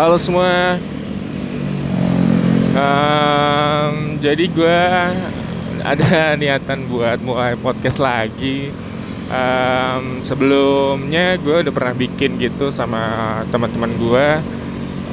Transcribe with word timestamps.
Halo 0.00 0.16
semua. 0.16 0.80
Um, 2.72 4.16
jadi 4.16 4.48
gue 4.48 4.80
ada 5.84 6.40
niatan 6.40 6.88
buat 6.88 7.20
mulai 7.20 7.52
podcast 7.60 8.00
lagi. 8.00 8.72
Um, 9.28 10.24
sebelumnya 10.24 11.36
gue 11.36 11.52
udah 11.52 11.72
pernah 11.76 11.92
bikin 11.92 12.40
gitu 12.40 12.72
sama 12.72 13.44
teman-teman 13.52 13.92
gue 14.00 14.28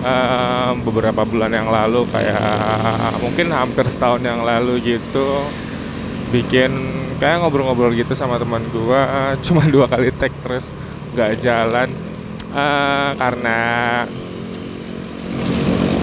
um, 0.07 0.73
beberapa 0.88 1.27
bulan 1.27 1.51
yang 1.51 1.67
lalu 1.67 2.07
kayak 2.07 3.11
mungkin 3.19 3.51
hampir 3.51 3.91
setahun 3.91 4.23
yang 4.23 4.47
lalu 4.47 4.79
gitu 4.88 5.43
bikin 6.31 6.71
kayak 7.19 7.43
ngobrol-ngobrol 7.43 7.91
gitu 7.91 8.15
sama 8.15 8.40
teman 8.40 8.63
gue 8.71 9.01
cuma 9.51 9.67
dua 9.67 9.91
kali 9.91 10.15
tag 10.15 10.31
terus 10.48 10.71
nggak 11.12 11.43
jalan 11.43 11.91
uh, 12.55 13.12
karena 13.20 13.59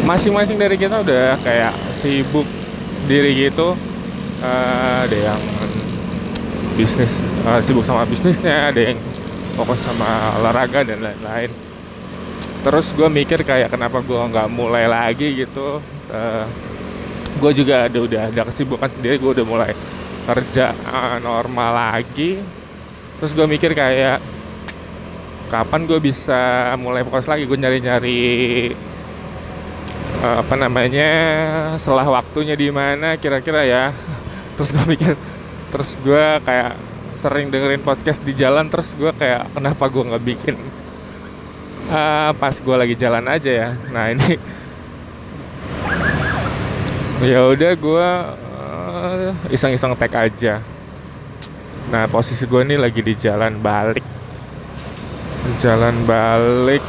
masing-masing 0.04 0.60
dari 0.60 0.76
kita 0.76 1.00
udah 1.00 1.40
kayak 1.40 1.72
sibuk 1.98 2.44
sendiri 3.04 3.48
gitu. 3.48 3.72
Uh, 4.44 5.08
ada 5.08 5.16
yang 5.32 5.40
bisnis 6.76 7.24
uh, 7.48 7.56
sibuk 7.64 7.80
sama 7.80 8.04
bisnisnya 8.04 8.68
ada 8.68 8.92
yang 8.92 9.00
fokus 9.56 9.80
sama 9.80 10.36
olahraga 10.36 10.84
dan 10.84 11.00
lain-lain. 11.00 11.48
Terus 12.60 12.92
gue 12.92 13.08
mikir 13.08 13.40
kayak 13.44 13.72
kenapa 13.72 14.04
gue 14.04 14.20
nggak 14.20 14.48
mulai 14.52 14.84
lagi 14.84 15.32
gitu. 15.40 15.80
Uh, 16.12 16.44
gue 17.40 17.50
juga 17.64 17.88
ada 17.88 17.98
udah 17.98 18.22
ada 18.28 18.42
kesibukan 18.52 18.92
sendiri 18.92 19.16
gue 19.16 19.30
udah 19.40 19.46
mulai 19.48 19.72
kerja 20.28 20.76
uh, 20.84 21.16
normal 21.24 21.96
lagi. 21.96 22.36
Terus 23.20 23.32
gue 23.32 23.46
mikir 23.48 23.72
kayak 23.72 24.20
kapan 25.48 25.88
gue 25.88 25.96
bisa 25.96 26.72
mulai 26.76 27.00
fokus 27.00 27.24
lagi? 27.24 27.48
Gue 27.48 27.56
nyari-nyari 27.56 28.20
uh, 30.24 30.40
apa 30.40 30.54
namanya 30.56 31.08
setelah 31.76 32.08
waktunya 32.08 32.56
di 32.56 32.72
mana 32.72 33.20
kira-kira 33.20 33.68
ya. 33.68 33.84
Terus 34.56 34.72
gue 34.72 34.84
mikir 34.88 35.12
terus 35.68 35.98
gue 36.00 36.24
kayak 36.46 36.72
sering 37.18 37.50
dengerin 37.50 37.82
podcast 37.82 38.22
di 38.22 38.32
jalan 38.32 38.70
terus 38.70 38.94
gue 38.94 39.10
kayak 39.12 39.52
kenapa 39.52 39.84
gue 39.90 40.02
nggak 40.08 40.24
bikin? 40.24 40.56
Uh, 41.84 42.32
pas 42.40 42.56
gue 42.56 42.76
lagi 42.76 42.94
jalan 42.96 43.24
aja 43.28 43.50
ya. 43.50 43.68
Nah 43.92 44.08
ini 44.08 44.40
ya 47.24 47.40
udah 47.44 47.72
gue 47.76 48.08
uh, 48.56 49.52
iseng-iseng 49.52 49.92
tag 49.98 50.14
aja. 50.16 50.64
Nah 51.92 52.08
posisi 52.08 52.48
gue 52.48 52.60
ini 52.64 52.80
lagi 52.80 53.04
di 53.04 53.12
jalan 53.12 53.60
balik. 53.60 54.06
Jalan 55.60 56.08
balik 56.08 56.80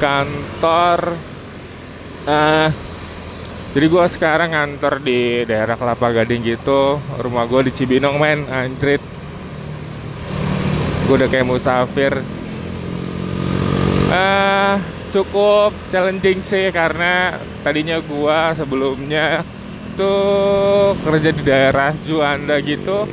kantor 0.00 1.12
uh, 2.28 2.68
jadi 3.68 3.86
gue 3.94 4.04
sekarang 4.10 4.56
ngantor 4.56 4.98
di 5.04 5.44
daerah 5.44 5.76
Kelapa 5.76 6.08
Gading 6.10 6.42
gitu. 6.44 6.96
Rumah 6.98 7.44
gue 7.46 7.68
di 7.68 7.72
Cibinong 7.76 8.16
men. 8.16 8.48
Anjrit. 8.48 8.98
Gue 11.04 11.14
udah 11.20 11.28
kayak 11.28 11.44
musafir. 11.44 12.16
Uh, 14.08 14.80
cukup 15.12 15.76
challenging 15.92 16.40
sih 16.40 16.72
karena 16.72 17.36
tadinya 17.60 18.00
gue 18.00 18.38
sebelumnya 18.56 19.44
tuh 20.00 20.96
kerja 21.04 21.28
di 21.28 21.42
daerah 21.44 21.92
Juanda 22.08 22.56
gitu. 22.64 23.04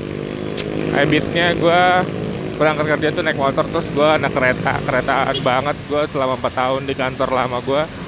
Habitnya 0.95 1.51
gue 1.59 1.83
berangkat 2.55 2.95
kerja 2.95 3.07
tuh 3.11 3.23
naik 3.27 3.35
motor 3.35 3.67
terus 3.67 3.91
gue 3.91 4.09
naik 4.23 4.31
kereta. 4.31 4.79
Keretaan 4.87 5.35
banget 5.43 5.75
gue 5.91 6.03
selama 6.15 6.39
4 6.39 6.47
tahun 6.63 6.81
di 6.87 6.95
kantor 6.95 7.29
lama 7.35 7.59
gue 7.59 8.04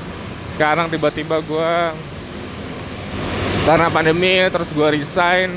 sekarang 0.57 0.89
tiba-tiba 0.89 1.37
gue 1.45 1.73
karena 3.69 3.87
pandemi 3.93 4.41
terus 4.49 4.73
gue 4.73 4.87
resign 4.89 5.53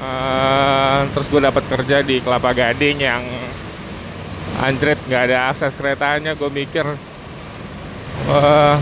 uh, 0.00 1.04
terus 1.12 1.28
gue 1.28 1.44
dapat 1.44 1.60
kerja 1.68 2.00
di 2.00 2.24
Kelapa 2.24 2.56
Gading 2.56 2.96
yang 3.04 3.20
anjrit 4.64 4.96
nggak 5.04 5.22
ada 5.28 5.52
akses 5.52 5.76
keretanya 5.76 6.32
gue 6.32 6.48
mikir 6.48 6.88
uh, 8.32 8.76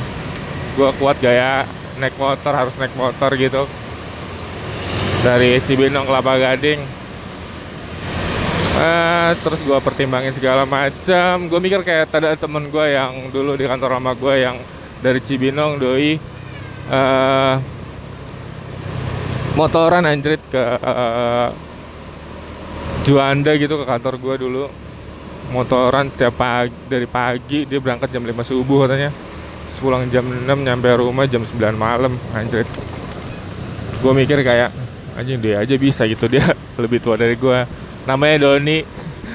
gue 0.79 0.91
kuat 1.03 1.19
gaya 1.19 1.67
naik 1.99 2.19
motor 2.19 2.51
harus 2.55 2.75
naik 2.79 2.95
motor 2.99 3.31
gitu. 3.39 3.67
Dari 5.23 5.57
Cibinong 5.65 6.05
Kelapa 6.05 6.37
Gading. 6.37 6.81
Uh, 8.75 9.31
terus 9.47 9.63
gue 9.63 9.79
pertimbangin 9.79 10.35
segala 10.35 10.67
macam. 10.67 11.47
Gue 11.47 11.61
mikir 11.63 11.81
kayak 11.87 12.11
ada 12.11 12.35
temen 12.35 12.69
gue 12.69 12.87
yang 12.91 13.31
dulu 13.31 13.55
di 13.55 13.65
kantor 13.65 13.97
lama 13.97 14.13
gue 14.19 14.35
yang 14.43 14.57
dari 15.05 15.21
Cibinong 15.21 15.77
doi 15.77 16.17
uh, 16.89 17.61
motoran 19.53 20.09
anjrit 20.09 20.41
ke 20.49 20.57
uh, 20.57 21.53
Juanda 23.05 23.53
gitu 23.61 23.77
ke 23.77 23.85
kantor 23.85 24.17
gue 24.17 24.35
dulu. 24.49 24.65
Motoran 25.53 26.09
setiap 26.09 26.41
pagi 26.41 26.73
dari 26.89 27.05
pagi 27.05 27.69
dia 27.69 27.77
berangkat 27.77 28.09
jam 28.09 28.25
5 28.25 28.33
subuh 28.49 28.89
katanya. 28.89 29.13
Pulang 29.75 30.09
jam 30.09 30.25
6 30.25 30.49
nyampe 30.49 30.89
rumah 30.97 31.29
jam 31.29 31.45
9 31.45 31.77
malam 31.77 32.17
anjrit. 32.33 32.65
Gue 34.01 34.17
mikir 34.17 34.41
kayak 34.41 34.73
anjing 35.21 35.45
dia 35.45 35.61
aja 35.61 35.77
bisa 35.77 36.09
gitu 36.09 36.25
dia 36.25 36.57
lebih 36.83 37.05
tua 37.05 37.21
dari 37.21 37.37
gue 37.37 37.69
namanya 38.09 38.49
Doni. 38.49 38.81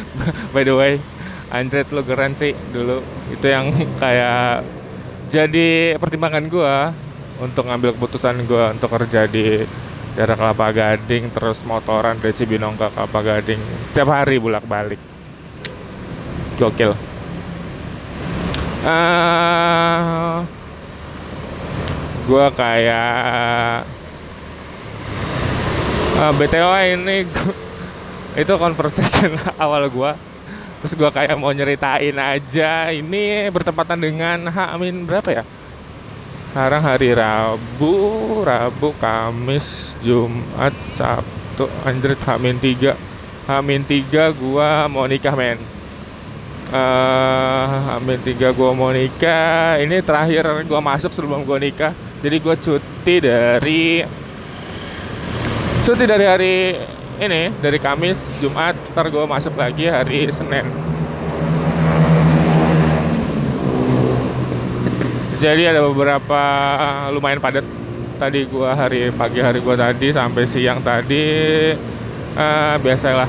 By 0.53 0.65
the 0.65 0.73
way 0.73 0.97
Andret 1.53 1.93
lo 1.93 2.01
keren 2.01 2.33
sih 2.33 2.57
dulu. 2.73 3.05
Itu 3.29 3.45
yang 3.45 3.69
kayak 4.01 4.78
jadi 5.29 5.93
pertimbangan 6.01 6.49
gue 6.49 6.75
untuk 7.37 7.69
ngambil 7.69 7.93
keputusan 7.95 8.49
gue 8.49 8.65
untuk 8.73 8.89
kerja 8.89 9.29
di 9.29 9.61
daerah 10.17 10.35
Kelapa 10.35 10.73
Gading 10.73 11.29
terus 11.29 11.61
motoran 11.69 12.17
dari 12.17 12.33
Cibinong 12.33 12.73
ke 12.75 12.89
Kelapa 12.89 13.21
Gading 13.21 13.61
setiap 13.93 14.09
hari 14.09 14.41
bolak 14.41 14.65
balik 14.65 14.97
gokil. 16.57 16.91
Uh, 18.79 20.43
gue 22.25 22.45
kayak 22.57 23.83
uh, 26.19 26.31
BTO 26.35 26.71
ini 26.83 27.27
itu 28.41 28.53
conversation 28.59 29.35
awal 29.63 29.87
gue 29.87 30.11
terus 30.79 30.93
gue 30.95 31.09
kayak 31.11 31.35
mau 31.35 31.51
nyeritain 31.51 32.15
aja 32.15 32.89
ini 32.91 33.51
bertepatan 33.51 33.99
dengan 33.99 34.47
H-amin 34.47 35.03
berapa 35.03 35.29
ya? 35.29 35.43
Sekarang 36.49 36.81
hari 36.81 37.13
Rabu 37.13 37.93
Rabu 38.41 38.89
Kamis 38.97 39.93
Jumat 40.01 40.73
Sabtu. 40.97 41.69
Anjir 41.85 42.17
H-amin 42.17 42.57
3 42.57 42.95
H-amin 43.49 43.81
3 43.81 44.29
gue 44.37 44.69
mau 44.93 45.09
nikah 45.09 45.33
men. 45.33 45.57
Uh, 46.69 47.97
Amin 47.97 48.21
3 48.21 48.37
gue 48.37 48.69
mau 48.77 48.93
nikah. 48.93 49.81
Ini 49.81 50.05
terakhir 50.05 50.45
gue 50.69 50.79
masuk 50.85 51.09
sebelum 51.09 51.41
gue 51.41 51.57
nikah. 51.57 51.97
Jadi 52.21 52.37
gue 52.37 52.55
cuti 52.61 53.15
dari 53.17 54.05
cuti 55.81 56.03
dari 56.05 56.25
hari 56.29 56.55
ini 57.19 57.51
dari 57.59 57.75
Kamis 57.77 58.39
Jumat 58.39 58.79
ntar 58.95 59.11
gue 59.11 59.23
masuk 59.27 59.59
lagi 59.59 59.91
hari 59.91 60.31
Senin. 60.31 60.63
Jadi 65.39 65.67
ada 65.67 65.83
beberapa 65.83 66.41
lumayan 67.11 67.43
padat. 67.43 67.63
Tadi 68.19 68.43
gue 68.43 68.67
hari 68.67 69.07
pagi 69.15 69.39
hari 69.39 69.63
gue 69.63 69.75
tadi 69.79 70.11
sampai 70.11 70.43
siang 70.43 70.83
tadi 70.83 71.23
uh, 72.35 72.75
biasalah. 72.79 73.27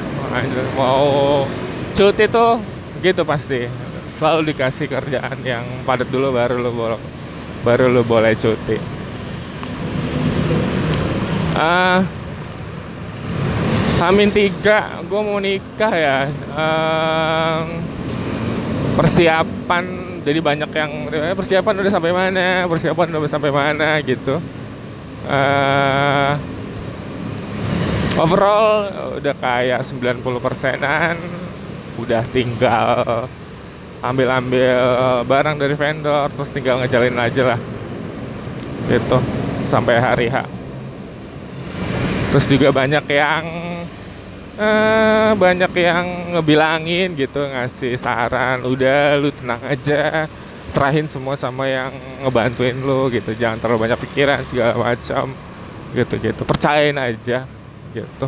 Mau 0.75 1.47
cuti 1.95 2.27
tuh 2.31 2.59
gitu 3.03 3.23
pasti. 3.27 3.67
Selalu 4.19 4.55
dikasih 4.55 4.87
kerjaan 4.91 5.39
yang 5.43 5.63
padat 5.87 6.11
dulu 6.11 6.35
baru 6.35 6.59
lo 6.59 6.71
boleh 6.75 7.01
baru 7.63 7.87
lo 7.91 8.03
boleh 8.07 8.35
cuti. 8.39 8.79
Uh, 11.55 12.20
Amin 14.01 14.33
tiga, 14.33 15.05
gue 15.05 15.21
mau 15.21 15.37
nikah 15.37 15.93
ya. 15.93 16.19
Um, 16.57 17.85
persiapan, 18.97 19.85
jadi 20.25 20.41
banyak 20.41 20.71
yang 20.73 20.91
eh, 21.13 21.37
persiapan 21.37 21.85
udah 21.85 21.93
sampai 21.93 22.09
mana, 22.09 22.65
persiapan 22.65 23.13
udah 23.13 23.29
sampai 23.29 23.53
mana 23.53 24.01
gitu. 24.01 24.41
Uh, 25.29 26.33
overall 28.17 28.89
udah 29.21 29.37
kayak 29.37 29.85
90 29.85 30.25
persenan, 30.41 31.21
udah 32.01 32.25
tinggal 32.33 33.29
ambil-ambil 34.01 34.81
barang 35.29 35.61
dari 35.61 35.77
vendor, 35.77 36.33
terus 36.33 36.49
tinggal 36.57 36.81
ngejalin 36.81 37.21
aja 37.21 37.53
lah. 37.53 37.61
Gitu 38.89 39.19
sampai 39.69 40.01
hari 40.01 40.27
H. 40.33 40.49
Terus 42.33 42.47
juga 42.49 42.73
banyak 42.73 43.05
yang 43.07 43.70
uh, 44.61 45.33
banyak 45.35 45.73
yang 45.81 46.07
ngebilangin 46.37 47.17
gitu 47.17 47.41
ngasih 47.41 47.97
saran 47.97 48.61
udah 48.63 49.17
lu 49.17 49.33
tenang 49.33 49.63
aja 49.65 50.29
serahin 50.71 51.11
semua 51.11 51.35
sama 51.35 51.67
yang 51.67 51.91
ngebantuin 52.23 52.79
lo 52.85 53.11
gitu. 53.11 53.35
Jangan 53.35 53.59
terlalu 53.59 53.91
banyak 53.91 53.99
pikiran 54.07 54.45
segala 54.47 54.77
macam 54.79 55.33
gitu 55.91 56.15
gitu 56.23 56.43
percayain 56.47 56.95
aja 56.95 57.49
gitu. 57.91 58.27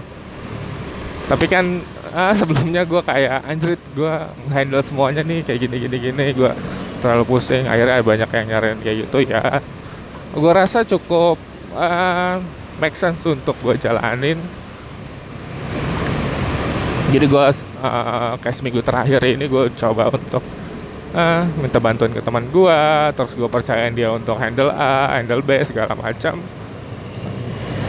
Tapi 1.30 1.46
kan 1.46 1.64
ah, 2.10 2.34
sebelumnya 2.34 2.82
gue 2.82 2.98
kayak 2.98 3.46
anjrit 3.46 3.82
gue 3.94 4.14
handle 4.50 4.82
semuanya 4.82 5.22
nih 5.22 5.46
kayak 5.46 5.60
gini 5.62 5.76
gini 5.86 5.96
gini. 6.10 6.26
Gue 6.34 6.50
terlalu 6.98 7.24
pusing 7.28 7.70
akhirnya 7.70 8.02
banyak 8.02 8.30
yang 8.34 8.46
nyariin 8.50 8.78
kayak 8.82 8.96
gitu 9.06 9.18
ya. 9.22 9.62
Gue 10.34 10.52
rasa 10.52 10.82
cukup 10.82 11.38
uh, 11.76 12.42
make 12.82 12.98
sense 12.98 13.22
untuk 13.28 13.54
gue 13.62 13.78
jalanin 13.78 14.40
jadi 17.12 17.28
gue 17.28 17.44
uh, 17.84 18.34
kayak 18.40 18.56
seminggu 18.56 18.80
terakhir 18.80 19.20
ini 19.28 19.44
gue 19.44 19.68
coba 19.76 20.08
untuk 20.08 20.40
uh, 21.12 21.44
minta 21.60 21.76
bantuan 21.76 22.08
ke 22.08 22.24
teman 22.24 22.48
gue 22.48 22.80
terus 23.12 23.36
gue 23.36 23.48
percayain 23.52 23.92
dia 23.92 24.08
untuk 24.08 24.40
handle 24.40 24.72
A 24.72 25.20
handle 25.20 25.44
B 25.44 25.60
segala 25.60 25.92
macam. 25.92 26.40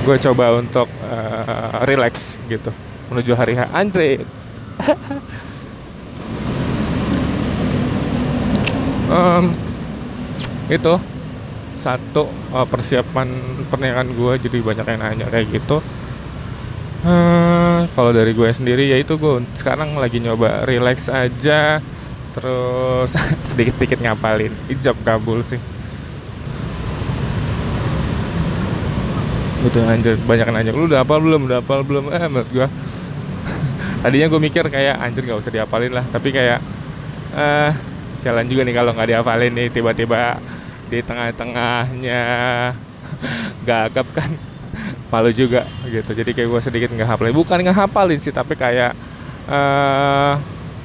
Gue 0.03 0.19
coba 0.19 0.59
untuk 0.59 0.91
uh, 1.07 1.87
relax 1.87 2.35
gitu 2.51 2.67
menuju 3.07 3.31
hari 3.39 3.55
H. 3.55 3.71
Andre. 3.71 4.19
Um, 9.13 9.53
itu 10.73 10.89
satu 11.77 12.25
uh, 12.49 12.65
persiapan 12.65 13.29
pernikahan 13.69 14.09
gue 14.09 14.33
jadi 14.41 14.57
banyak 14.63 14.85
yang 14.89 14.99
nanya 15.05 15.27
kayak 15.29 15.53
gitu 15.53 15.77
kalau 17.91 18.15
dari 18.15 18.31
gue 18.31 18.49
sendiri 18.49 18.87
ya 18.87 18.97
itu 18.97 19.19
gue 19.19 19.43
sekarang 19.59 19.99
lagi 19.99 20.23
nyoba 20.23 20.63
relax 20.63 21.11
aja. 21.11 21.83
Terus 22.33 23.11
sedikit-sedikit 23.49 23.99
ngapalin. 23.99 24.53
Ijab 24.71 24.95
kabul 25.03 25.43
sih. 25.43 25.59
Gitu 29.63 29.79
anjir 29.87 30.19
banyak 30.27 30.47
nanya 30.51 30.71
lu 30.75 30.87
udah 30.87 31.03
apal 31.03 31.19
belum? 31.23 31.47
Udah 31.47 31.59
apal 31.63 31.83
belum? 31.87 32.11
Eh 32.11 32.27
menurut 32.27 32.49
gua. 32.51 32.67
Tadinya 34.03 34.27
gue 34.27 34.41
mikir 34.41 34.63
kayak 34.67 34.99
anjir 34.99 35.23
nggak 35.23 35.39
usah 35.39 35.51
diapalin 35.51 35.93
lah. 35.95 36.05
Tapi 36.07 36.29
kayak 36.31 36.59
eh 37.33 37.71
jalan 38.23 38.47
juga 38.47 38.63
nih 38.63 38.75
kalau 38.75 38.91
nggak 38.95 39.09
diapalin 39.09 39.51
nih 39.51 39.67
tiba-tiba 39.67 40.39
di 40.87 40.99
tengah-tengahnya 41.03 42.21
gagap 43.67 44.07
kan 44.15 44.52
malu 45.13 45.29
juga 45.29 45.69
gitu. 45.85 46.09
Jadi 46.17 46.33
kayak 46.33 46.49
gue 46.49 46.61
sedikit 46.65 46.89
nggak 46.89 47.05
hafalin 47.05 47.37
bukan 47.37 47.61
nggak 47.61 47.77
hafalin 47.85 48.17
sih 48.17 48.33
tapi 48.33 48.57
kayak 48.57 48.97
eh 49.45 50.33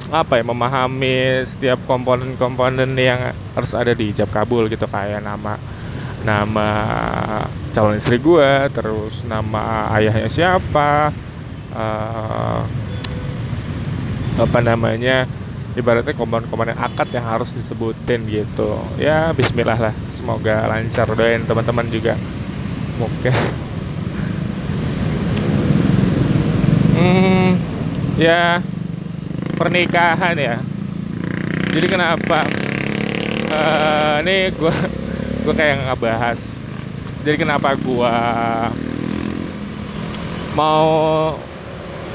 apa 0.09 0.41
ya 0.41 0.43
memahami 0.45 1.45
setiap 1.45 1.85
komponen-komponen 1.85 2.89
yang 2.97 3.33
harus 3.53 3.73
ada 3.73 3.93
di 3.97 4.13
ijab 4.13 4.29
kabul 4.29 4.69
gitu. 4.69 4.85
Kayak 4.85 5.25
nama 5.25 5.57
nama 6.21 6.69
calon 7.73 7.97
istri 7.97 8.21
gue 8.21 8.69
terus 8.69 9.25
nama 9.25 9.89
ayahnya 9.97 10.29
siapa 10.29 11.09
uh, 11.73 12.61
apa 14.39 14.59
namanya 14.61 15.25
ibaratnya 15.73 16.13
komponen-komponen 16.17 16.77
akad 16.77 17.09
yang 17.13 17.25
harus 17.25 17.49
disebutin 17.57 18.29
gitu. 18.29 18.77
Ya 19.01 19.33
Bismillah 19.33 19.89
lah. 19.89 19.95
Semoga 20.13 20.69
lancar. 20.69 21.09
Doain 21.17 21.41
teman-teman 21.49 21.89
juga. 21.89 22.13
Oke 22.99 23.31
hmm 26.99 27.49
ya 28.19 28.59
pernikahan 29.55 30.35
ya. 30.35 30.55
Jadi 31.71 31.87
kenapa? 31.87 32.43
Uh, 33.49 34.21
ini 34.21 34.51
gue 34.53 34.73
gue 35.47 35.53
kayak 35.55 35.87
nggak 35.87 35.99
bahas. 35.99 36.59
Jadi 37.23 37.35
kenapa 37.39 37.75
gue 37.75 38.15
mau 40.55 40.87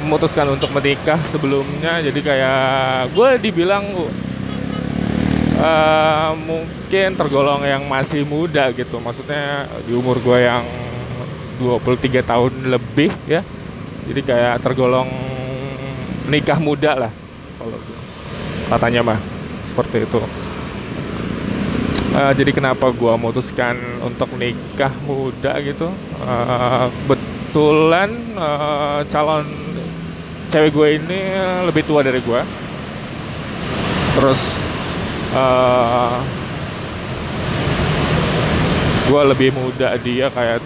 memutuskan 0.05 0.53
untuk 0.53 0.69
menikah 0.73 1.21
sebelumnya? 1.33 2.05
Jadi 2.05 2.21
kayak 2.21 3.13
gue 3.13 3.29
dibilang 3.41 3.85
uh, 5.61 6.33
mungkin 6.37 7.17
tergolong 7.17 7.65
yang 7.65 7.85
masih 7.89 8.25
muda 8.25 8.73
gitu. 8.73 9.01
Maksudnya 9.01 9.69
di 9.85 9.93
umur 9.97 10.21
gue 10.21 10.39
yang 10.45 10.65
23 11.61 12.25
tahun 12.25 12.53
lebih 12.69 13.13
ya 13.31 13.41
jadi 14.05 14.21
kayak 14.21 14.55
tergolong 14.61 15.09
nikah 16.29 16.61
muda 16.61 17.09
lah 17.09 17.13
kalau 17.61 17.79
katanya 18.73 19.01
mah 19.05 19.19
seperti 19.69 20.05
itu. 20.05 20.21
Uh, 22.15 22.31
jadi 22.31 22.55
kenapa 22.55 22.95
gua 22.95 23.19
memutuskan 23.19 23.75
untuk 24.07 24.31
nikah 24.39 24.93
muda 25.03 25.59
gitu? 25.65 25.91
Uh, 26.23 26.87
betulan 27.11 28.11
uh, 28.39 29.03
calon 29.11 29.43
cewek 30.55 30.71
gue 30.71 30.89
ini 31.03 31.21
lebih 31.67 31.83
tua 31.83 32.07
dari 32.07 32.23
gua. 32.23 32.47
Terus 34.15 34.41
uh, 35.35 36.23
gue 39.05 39.23
lebih 39.35 39.51
muda 39.53 39.99
dia 39.99 40.31
kayak 40.31 40.63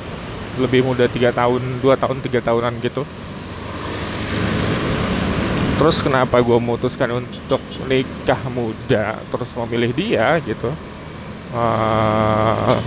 lebih 0.60 0.84
muda 0.84 1.08
tiga 1.08 1.32
tahun 1.32 1.62
dua 1.80 1.96
tahun 1.96 2.20
tiga 2.22 2.44
tahunan 2.44 2.76
gitu 2.84 3.02
terus 5.78 6.02
kenapa 6.02 6.42
gue 6.42 6.58
memutuskan 6.58 7.22
untuk 7.22 7.62
nikah 7.86 8.42
muda 8.50 9.14
terus 9.30 9.50
memilih 9.54 9.94
dia 9.94 10.42
gitu? 10.42 10.74
Uh, 11.54 12.82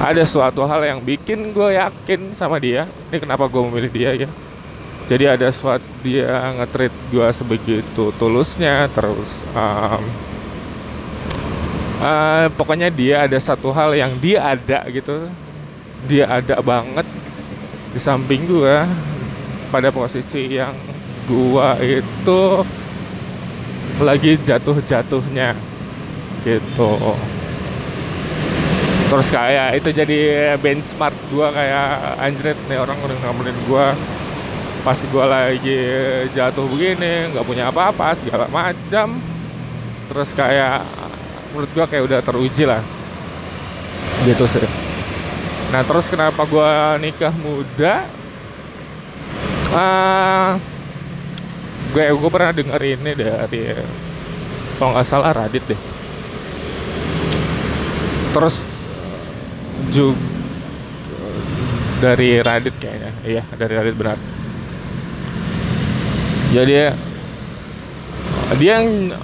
ada 0.00 0.24
suatu 0.24 0.64
hal 0.64 0.82
yang 0.84 1.00
bikin 1.04 1.52
gue 1.52 1.76
yakin 1.76 2.32
sama 2.32 2.56
dia. 2.56 2.88
Ini 3.12 3.20
kenapa 3.20 3.44
gue 3.46 3.60
memilih 3.60 3.92
dia 3.92 4.10
ya? 4.24 4.28
Jadi 5.04 5.24
ada 5.28 5.52
suatu 5.52 5.84
dia 6.00 6.56
ngetrit 6.56 6.92
gue 7.12 7.28
sebegitu 7.28 8.08
tulusnya 8.16 8.88
terus 8.96 9.44
um, 9.52 10.00
uh, 12.00 12.48
pokoknya 12.56 12.88
dia 12.88 13.28
ada 13.28 13.36
satu 13.36 13.68
hal 13.68 13.92
yang 13.92 14.16
dia 14.16 14.40
ada 14.40 14.80
gitu. 14.88 15.28
Dia 16.08 16.40
ada 16.40 16.60
banget 16.64 17.04
di 17.92 18.00
samping 18.00 18.48
gue 18.48 18.76
pada 19.68 19.92
posisi 19.92 20.56
yang 20.56 20.72
gua 21.28 21.76
itu 21.80 22.42
lagi 24.02 24.36
jatuh-jatuhnya 24.42 25.54
gitu. 26.42 26.90
Terus 29.04 29.28
kayak 29.30 29.78
itu 29.78 29.88
jadi 29.94 30.20
benchmark 30.58 31.14
gua 31.30 31.54
kayak 31.54 32.18
anjret 32.18 32.58
nih 32.66 32.78
orang 32.82 32.98
udah 33.04 33.16
ngamenin 33.22 33.58
gua 33.70 33.94
pas 34.82 34.98
gua 35.08 35.24
lagi 35.30 35.80
jatuh 36.34 36.66
begini 36.68 37.30
nggak 37.32 37.46
punya 37.46 37.70
apa-apa 37.70 38.18
segala 38.18 38.50
macam. 38.50 39.16
Terus 40.10 40.34
kayak 40.34 40.82
menurut 41.54 41.70
gua 41.72 41.86
kayak 41.86 42.04
udah 42.10 42.20
teruji 42.20 42.66
lah 42.66 42.82
gitu 44.26 44.44
sih. 44.50 44.66
Nah 45.70 45.86
terus 45.86 46.10
kenapa 46.10 46.42
gua 46.50 46.98
nikah 46.98 47.32
muda? 47.40 48.04
Uh, 49.74 50.54
gue 51.94 52.10
gue 52.10 52.30
pernah 52.30 52.50
denger 52.50 52.80
ini 52.82 53.10
dari 53.14 53.70
kalau 54.82 54.90
nggak 54.98 55.06
salah 55.06 55.30
Radit 55.30 55.62
deh. 55.70 55.80
Terus 58.34 58.66
juga 59.94 60.18
dari 62.02 62.42
Radit 62.42 62.74
kayaknya. 62.82 63.10
Iya 63.22 63.42
dari 63.54 63.72
Radit 63.78 63.94
benar. 63.94 64.18
Jadi 66.50 66.74
dia 68.58 68.74
yang 68.74 69.14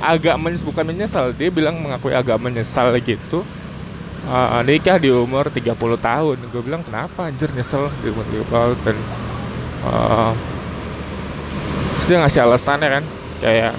agak 0.00 0.38
menyesal 0.40 0.66
bukan 0.70 0.84
menyesal 0.86 1.24
dia 1.36 1.50
bilang 1.50 1.82
mengakui 1.82 2.14
agak 2.14 2.38
menyesal 2.38 2.94
gitu. 3.02 3.42
Uh, 4.30 4.62
nikah 4.62 5.02
di 5.02 5.10
umur 5.10 5.50
30 5.50 5.74
tahun. 5.98 6.36
Gue 6.54 6.62
bilang 6.62 6.86
kenapa 6.86 7.26
anjir 7.26 7.50
nyesel? 7.50 7.90
Di 7.98 8.14
umur 8.14 8.22
30 8.30 8.54
tahun 8.54 8.76
dan 8.86 8.96
uh, 9.82 10.32
dia 12.10 12.18
ngasih 12.18 12.42
alasannya 12.42 12.88
kan 12.98 13.04
kayak 13.38 13.72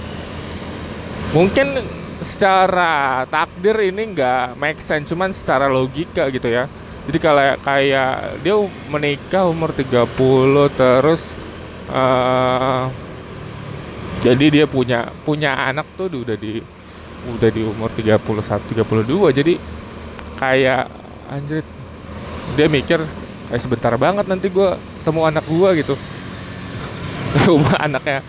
mungkin 1.36 1.84
secara 2.24 3.28
takdir 3.28 3.76
ini 3.92 4.16
nggak 4.16 4.56
make 4.56 4.80
sense 4.80 5.12
cuman 5.12 5.36
secara 5.36 5.68
logika 5.68 6.32
gitu 6.32 6.48
ya. 6.48 6.72
Jadi 7.12 7.18
kalau 7.20 7.60
kayak 7.60 8.40
dia 8.40 8.56
menikah 8.88 9.52
umur 9.52 9.76
30 9.76 10.08
terus 10.80 11.36
uh, 11.92 12.88
jadi 14.24 14.46
dia 14.48 14.66
punya 14.70 15.12
punya 15.28 15.68
anak 15.68 15.92
tuh 16.00 16.08
udah 16.08 16.38
di 16.40 16.62
udah 17.36 17.50
di 17.52 17.62
umur 17.66 17.90
31 17.92 18.22
32 18.22 19.34
jadi 19.34 19.54
kayak 20.38 20.84
anjir 21.30 21.66
dia 22.54 22.68
mikir 22.70 23.02
kayak 23.50 23.62
sebentar 23.62 23.94
banget 23.98 24.26
nanti 24.30 24.50
gue 24.50 24.70
temu 25.02 25.26
anak 25.26 25.46
gue 25.50 25.70
gitu 25.82 25.98
umur 27.58 27.76
anaknya 27.80 28.20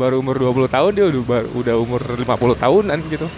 baru 0.00 0.24
umur 0.24 0.36
20 0.40 0.72
tahun 0.72 0.90
dia 0.96 1.04
udah 1.12 1.44
udah 1.52 1.74
umur 1.76 2.00
50 2.00 2.24
tahunan 2.56 2.98
gitu. 3.12 3.28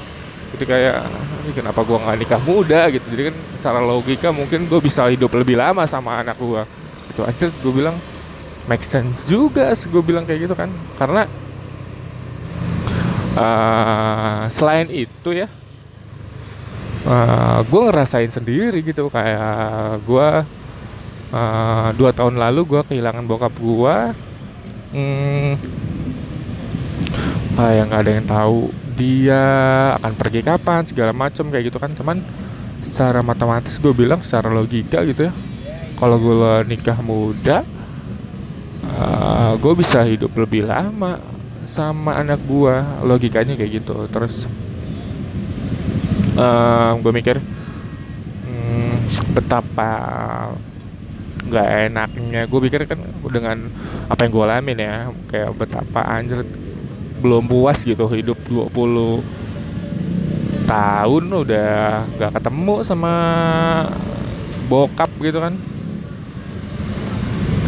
Jadi 0.52 0.64
kayak 0.69 0.97
"Ini 1.43 1.52
kenapa 1.57 1.81
gua 1.83 1.99
nggak 2.07 2.19
nikah 2.23 2.41
muda? 2.47 2.87
Gitu. 2.93 3.02
Jadi 3.11 3.23
kan 3.33 3.37
secara 3.59 3.81
logika 3.83 4.29
mungkin 4.31 4.71
gue 4.71 4.81
bisa 4.85 5.09
hidup 5.11 5.33
lebih 5.35 5.59
lama 5.59 5.83
sama 5.88 6.23
anak 6.23 6.38
gua. 6.38 6.62
Itu 7.11 7.26
aja 7.26 7.50
gue 7.50 7.73
bilang 7.73 7.97
make 8.71 8.87
sense 8.87 9.26
juga 9.26 9.75
gue 9.75 10.02
bilang 10.05 10.23
kayak 10.29 10.47
gitu 10.47 10.55
kan. 10.55 10.71
Karena 11.00 11.26
eh, 13.35 14.43
selain 14.55 14.87
itu 14.93 15.31
ya 15.35 15.49
uh, 17.07 17.61
gue 17.67 17.81
ngerasain 17.91 18.31
sendiri 18.31 18.85
gitu. 18.87 19.09
Kayak 19.11 20.02
gue 20.07 20.29
uh, 21.33 21.88
dua 21.97 22.11
tahun 22.14 22.38
lalu 22.38 22.61
gue 22.69 22.83
kehilangan 22.87 23.25
bokap 23.26 23.55
gue 23.59 23.97
hmm, 24.92 25.52
kayak 27.56 27.84
nggak 27.88 28.02
ada 28.04 28.12
yang 28.12 28.28
tahu 28.28 28.58
dia 28.92 29.42
akan 29.99 30.12
pergi 30.14 30.40
kapan 30.44 30.82
segala 30.84 31.12
macam 31.16 31.49
kayak 31.49 31.72
gitu 31.72 31.78
kan. 31.80 31.92
Cuman 31.96 32.20
secara 32.84 33.25
matematis 33.25 33.80
gue 33.80 33.92
bilang 33.96 34.20
secara 34.20 34.52
logika 34.52 35.00
gitu 35.08 35.28
ya. 35.28 35.32
Kalau 35.96 36.18
gue 36.18 36.66
nikah 36.66 36.99
muda 37.00 37.64
uh, 38.99 39.54
gue 39.56 39.72
bisa 39.78 40.02
hidup 40.04 40.34
lebih 40.34 40.66
lama 40.66 41.18
sama 41.64 42.20
anak 42.20 42.42
gue 42.44 42.75
logikanya 43.06 43.56
kayak 43.56 43.82
gitu. 43.82 43.96
Terus 44.12 44.44
uh, 46.37 46.92
gue 47.00 47.12
mikir 47.12 47.40
hmm, 48.44 48.92
betapa 49.32 49.90
nggak 51.49 51.68
enaknya. 51.90 52.46
Gue 52.46 52.61
pikir 52.68 52.87
kan 52.87 53.00
dengan 53.30 53.66
apa 54.06 54.20
yang 54.26 54.32
gue 54.34 54.44
alamin 54.44 54.78
ya 54.78 54.94
kayak 55.30 55.56
betapa 55.56 56.04
anjir 56.06 56.44
belum 57.22 57.46
puas 57.46 57.87
gitu 57.87 58.11
hidup 58.11 58.34
20 58.50 59.22
tahun 60.66 61.25
udah 61.30 62.06
gak 62.18 62.32
ketemu 62.38 62.75
sama 62.82 63.14
bokap 64.66 65.11
gitu 65.22 65.38
kan. 65.38 65.54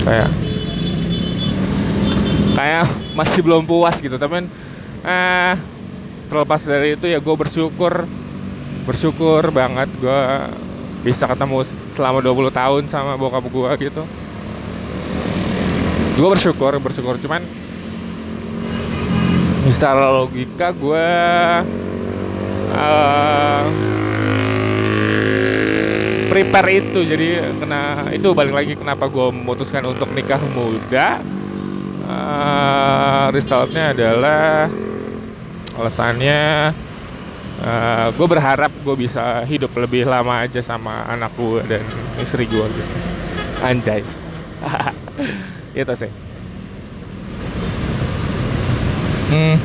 Kayak 0.04 0.30
kayak 2.54 2.86
masih 3.14 3.40
belum 3.42 3.62
puas 3.66 3.98
gitu. 4.02 4.14
Tapi 4.18 4.42
kan, 4.42 4.46
eh 5.06 5.54
terlepas 6.30 6.64
dari 6.64 6.96
itu 6.96 7.06
ya 7.06 7.20
gue 7.20 7.34
bersyukur 7.36 8.08
bersyukur 8.84 9.54
banget 9.54 9.88
gue 10.00 10.20
bisa 11.04 11.28
ketemu 11.28 11.68
selama 11.92 12.24
20 12.24 12.48
tahun 12.48 12.82
sama 12.88 13.20
bokap 13.20 13.44
gue 13.44 13.70
gitu. 13.92 14.02
Gue 16.16 16.28
bersyukur 16.32 16.72
bersyukur. 16.80 17.20
Cuman 17.20 17.44
secara 19.68 20.08
logika 20.08 20.72
gue 20.72 21.08
uh, 22.72 23.64
prepare 26.32 26.70
itu. 26.80 27.00
Jadi 27.04 27.28
kena 27.60 28.08
itu 28.08 28.32
balik 28.32 28.56
lagi 28.56 28.72
kenapa 28.72 29.04
gue 29.12 29.28
memutuskan 29.28 29.84
untuk 29.84 30.08
nikah 30.16 30.40
muda. 30.56 31.20
Uh, 32.04 33.32
resultnya 33.32 33.96
adalah 33.96 34.68
alasannya 35.76 36.72
uh, 37.64 38.08
gue 38.12 38.26
berharap 38.28 38.70
gue 38.70 38.96
bisa 38.96 39.42
hidup 39.48 39.72
lebih 39.74 40.04
lama 40.04 40.44
aja 40.44 40.60
sama 40.60 41.08
anak 41.08 41.32
gue 41.34 41.64
dan 41.64 41.82
istri 42.20 42.44
gue 42.44 42.64
gitu. 42.68 42.94
Anjay. 43.64 44.04
Itu 45.80 45.94
sih. 45.96 46.12
Hmm. 49.32 49.56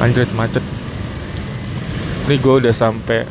Anjrit 0.00 0.30
macet 0.32 0.64
ini 2.24 2.40
gue 2.40 2.54
udah 2.56 2.72
sampai 2.72 3.28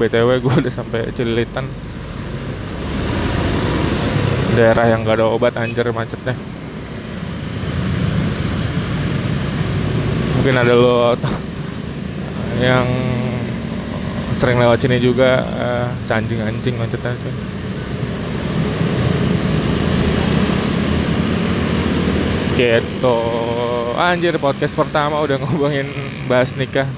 btw 0.00 0.40
gue 0.40 0.54
udah 0.64 0.72
sampai 0.72 1.12
celilitan 1.12 1.68
daerah 4.56 4.88
yang 4.88 5.04
gak 5.04 5.20
ada 5.20 5.28
obat 5.28 5.60
anjir 5.60 5.84
macetnya 5.92 6.32
mungkin 10.40 10.56
ada 10.56 10.72
lo 10.72 11.12
yang 12.64 12.88
sering 14.40 14.56
lewat 14.56 14.80
sini 14.80 14.96
juga 14.96 15.44
uh, 15.44 16.16
anjing-anjing 16.16 16.80
macetnya 16.80 17.12
cuy. 17.12 17.34
gitu. 22.56 23.20
Anjir 24.00 24.40
podcast 24.40 24.80
pertama 24.80 25.20
udah 25.20 25.36
ngomongin 25.44 25.84
bahas 26.24 26.56
nikah. 26.56 26.88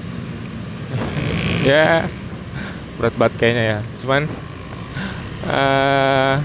Ya 1.67 2.07
berat 2.95 3.11
banget 3.19 3.33
kayaknya 3.43 3.63
ya. 3.63 3.79
Cuman 3.99 4.23
uh, 5.51 6.35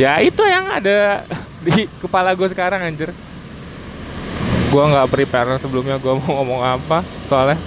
ya 0.00 0.16
itu 0.24 0.40
yang 0.48 0.64
ada 0.80 1.28
di 1.60 1.84
kepala 2.00 2.32
gue 2.32 2.48
sekarang 2.48 2.88
anjir 2.88 3.12
gue 4.72 4.84
nggak 4.88 5.12
prepare 5.12 5.60
sebelumnya 5.60 6.00
gue 6.00 6.12
mau 6.16 6.40
ngomong 6.40 6.64
apa 6.64 7.04
soalnya 7.28 7.60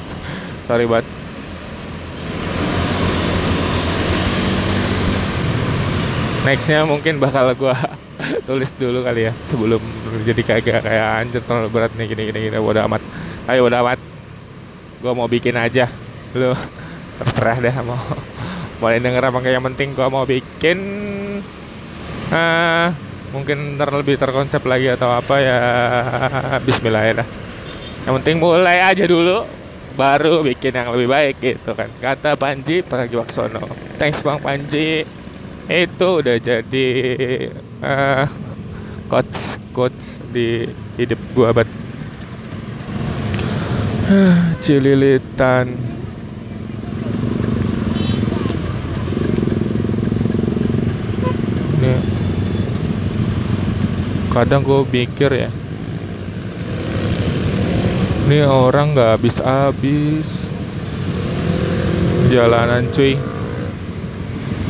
sorry 0.66 0.90
banget. 0.90 1.06
Nextnya 6.50 6.82
mungkin 6.90 7.22
bakal 7.22 7.54
gue 7.54 7.76
tulis 8.50 8.74
dulu 8.82 9.06
kali 9.06 9.30
ya 9.30 9.34
sebelum 9.54 9.82
jadi 10.26 10.42
kayak 10.42 10.82
kayak 10.82 11.08
anjir 11.22 11.42
terlalu 11.46 11.70
berat 11.70 11.94
nih 11.94 12.10
gini 12.10 12.22
gini 12.34 12.40
gini 12.50 12.58
udah 12.58 12.90
amat. 12.90 13.06
Ayo 13.54 13.70
udah 13.70 13.86
amat. 13.86 14.02
Gue 15.06 15.14
mau 15.14 15.30
bikin 15.30 15.54
aja. 15.62 15.86
Lu 16.34 16.58
terserah 17.22 17.62
deh 17.62 17.76
mau 17.86 18.02
boleh 18.82 18.98
denger 18.98 19.30
apa 19.30 19.40
yang 19.46 19.62
penting 19.62 19.94
gue 19.94 20.08
mau 20.10 20.26
bikin 20.26 20.78
uh, 22.34 22.90
mungkin 23.34 23.80
ntar 23.80 23.94
lebih 23.96 24.20
terkonsep 24.20 24.62
lagi 24.66 24.92
atau 24.92 25.10
apa 25.14 25.36
ya. 25.40 25.60
Bismillah 26.66 27.04
ya 27.10 27.26
yang 28.06 28.22
penting 28.22 28.38
mulai 28.38 28.86
aja 28.86 29.02
dulu 29.10 29.42
baru 29.98 30.46
bikin 30.46 30.78
yang 30.78 30.94
lebih 30.94 31.10
baik 31.10 31.36
gitu 31.42 31.74
kan. 31.74 31.90
Kata 31.98 32.38
Panji 32.38 32.86
Pragiwaksono. 32.86 33.66
Thanks 33.98 34.22
Bang 34.22 34.38
Panji. 34.38 35.02
Itu 35.66 36.22
udah 36.22 36.38
jadi 36.38 36.90
uh, 37.82 38.30
quotes 39.10 39.58
quotes 39.74 40.22
di 40.30 40.70
hidup 41.02 41.18
gua 41.34 41.50
abad 41.50 41.66
cililitan 44.64 45.74
ini 51.82 51.94
kadang 54.36 54.60
gue 54.68 54.84
pikir 54.92 55.32
ya 55.32 55.50
ini 58.26 58.42
orang 58.42 58.98
nggak 58.98 59.22
habis 59.22 59.38
habis 59.38 60.26
jalanan 62.34 62.90
cuy. 62.90 63.14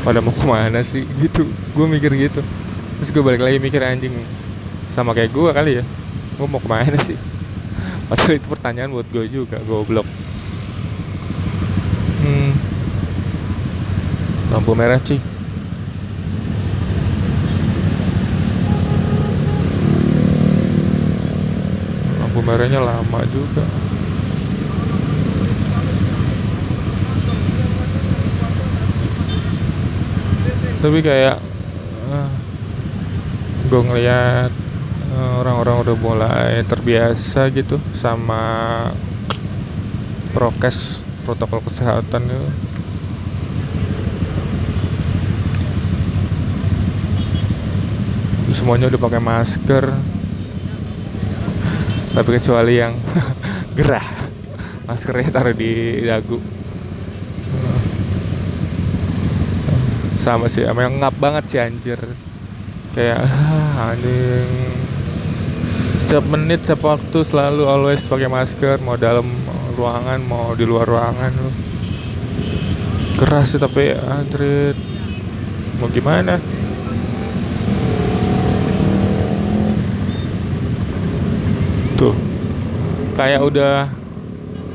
Pada 0.04 0.20
mau 0.20 0.36
ke 0.36 0.44
mana 0.44 0.84
sih? 0.84 1.08
Gitu 1.24 1.48
gue 1.48 1.86
mikir 1.88 2.12
gitu. 2.20 2.44
Terus 3.00 3.10
gue 3.16 3.24
balik 3.24 3.42
lagi 3.44 3.58
mikir 3.64 3.80
anjing 3.80 4.12
sama 4.92 5.16
kayak 5.16 5.32
gue 5.32 5.50
kali 5.56 5.72
ya. 5.80 5.84
Gue 6.36 6.48
mau 6.52 6.60
ke 6.60 6.68
mana 6.68 7.00
sih? 7.00 7.16
Padahal 8.12 8.36
itu 8.36 8.48
pertanyaan 8.52 8.92
buat 8.92 9.08
gue 9.08 9.26
juga 9.32 9.58
goblok. 9.64 10.08
Hmm. 12.26 12.52
lampu 14.50 14.74
merah 14.74 14.98
cuy 14.98 15.22
merahnya 22.46 22.78
lama 22.78 23.20
juga. 23.34 23.66
Tapi 30.86 31.02
kayak 31.02 31.42
uh, 32.14 32.30
gue 33.66 33.82
ngeliat 33.82 34.54
uh, 35.18 35.34
orang-orang 35.42 35.82
udah 35.82 35.96
mulai 35.98 36.52
terbiasa 36.70 37.50
gitu 37.50 37.82
sama 37.98 38.86
prokes 40.38 41.02
protokol 41.26 41.66
kesehatan 41.66 42.30
itu. 42.30 42.50
Semuanya 48.54 48.94
udah 48.94 49.02
pakai 49.02 49.22
masker 49.22 50.15
tapi 52.16 52.40
kecuali 52.40 52.80
yang 52.80 52.96
gerah. 53.78 54.08
Maskernya 54.88 55.36
taruh 55.36 55.52
di 55.52 56.00
dagu. 56.08 56.40
Sama 60.24 60.48
sih 60.48 60.64
emang 60.64 60.96
ngap 61.04 61.16
banget 61.20 61.44
sih 61.52 61.60
anjir. 61.60 62.00
Kayak 62.96 63.20
ah, 63.28 63.92
anjing. 63.92 64.50
Setiap 66.00 66.26
menit 66.32 66.64
setiap 66.64 66.88
waktu 66.88 67.20
selalu 67.28 67.68
always 67.68 68.00
pakai 68.08 68.32
masker 68.32 68.80
mau 68.80 68.96
dalam 68.96 69.28
ruangan 69.76 70.24
mau 70.24 70.56
di 70.56 70.64
luar 70.64 70.88
ruangan. 70.88 71.34
Keras 73.20 73.52
sih 73.52 73.60
tapi 73.60 73.92
anjrit. 73.92 74.78
Mau 75.84 75.92
gimana 75.92 76.40
tuh. 81.96 82.16
Kayak 83.16 83.42
udah 83.48 83.76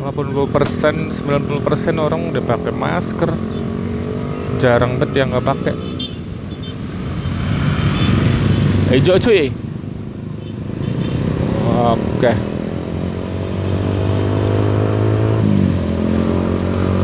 80% 0.01 1.13
90% 1.13 2.01
orang 2.01 2.33
udah 2.33 2.43
pakai 2.45 2.73
masker. 2.73 3.31
Jarang 4.61 4.97
banget 4.97 5.25
yang 5.25 5.29
nggak 5.33 5.45
pakai. 5.45 5.75
Hijau 8.97 9.17
cuy. 9.21 9.53
Oke. 11.71 12.33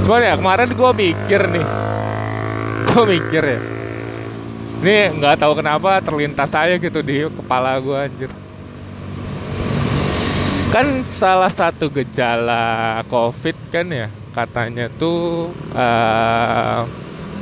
Cuman 0.04 0.22
ya 0.24 0.34
kemarin 0.40 0.70
gue 0.72 0.90
mikir 0.96 1.40
nih. 1.52 1.66
Gue 2.88 3.02
mikir 3.16 3.42
ya. 3.44 3.60
Ini 4.76 4.96
nggak 5.20 5.40
tahu 5.40 5.52
kenapa 5.56 6.00
terlintas 6.04 6.52
saya 6.52 6.76
gitu 6.76 7.00
di 7.00 7.24
kepala 7.28 7.80
gue 7.80 7.96
anjir 7.96 8.30
kan 10.74 11.06
salah 11.06 11.48
satu 11.48 11.88
gejala 11.88 13.00
covid 13.06 13.54
kan 13.70 13.86
ya 13.88 14.08
katanya 14.34 14.92
tuh 15.00 15.48
uh, 15.72 16.84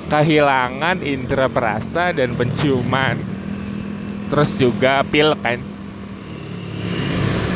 kehilangan 0.08 1.02
indera 1.02 1.50
perasa 1.50 2.12
dan 2.14 2.36
penciuman. 2.38 3.18
Terus 4.30 4.50
juga 4.54 5.02
pil 5.02 5.34
kan. 5.40 5.58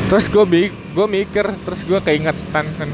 Terus 0.09 0.25
gue 0.27 1.07
mikir 1.07 1.45
terus 1.63 1.81
gue 1.85 1.99
keingetan 2.01 2.65
kan. 2.75 2.89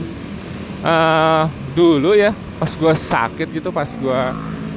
Uh, 0.85 1.43
dulu 1.73 2.13
ya 2.13 2.29
pas 2.61 2.69
gue 2.69 2.93
sakit 2.93 3.47
gitu 3.51 3.73
pas 3.73 3.89
gue 3.89 4.21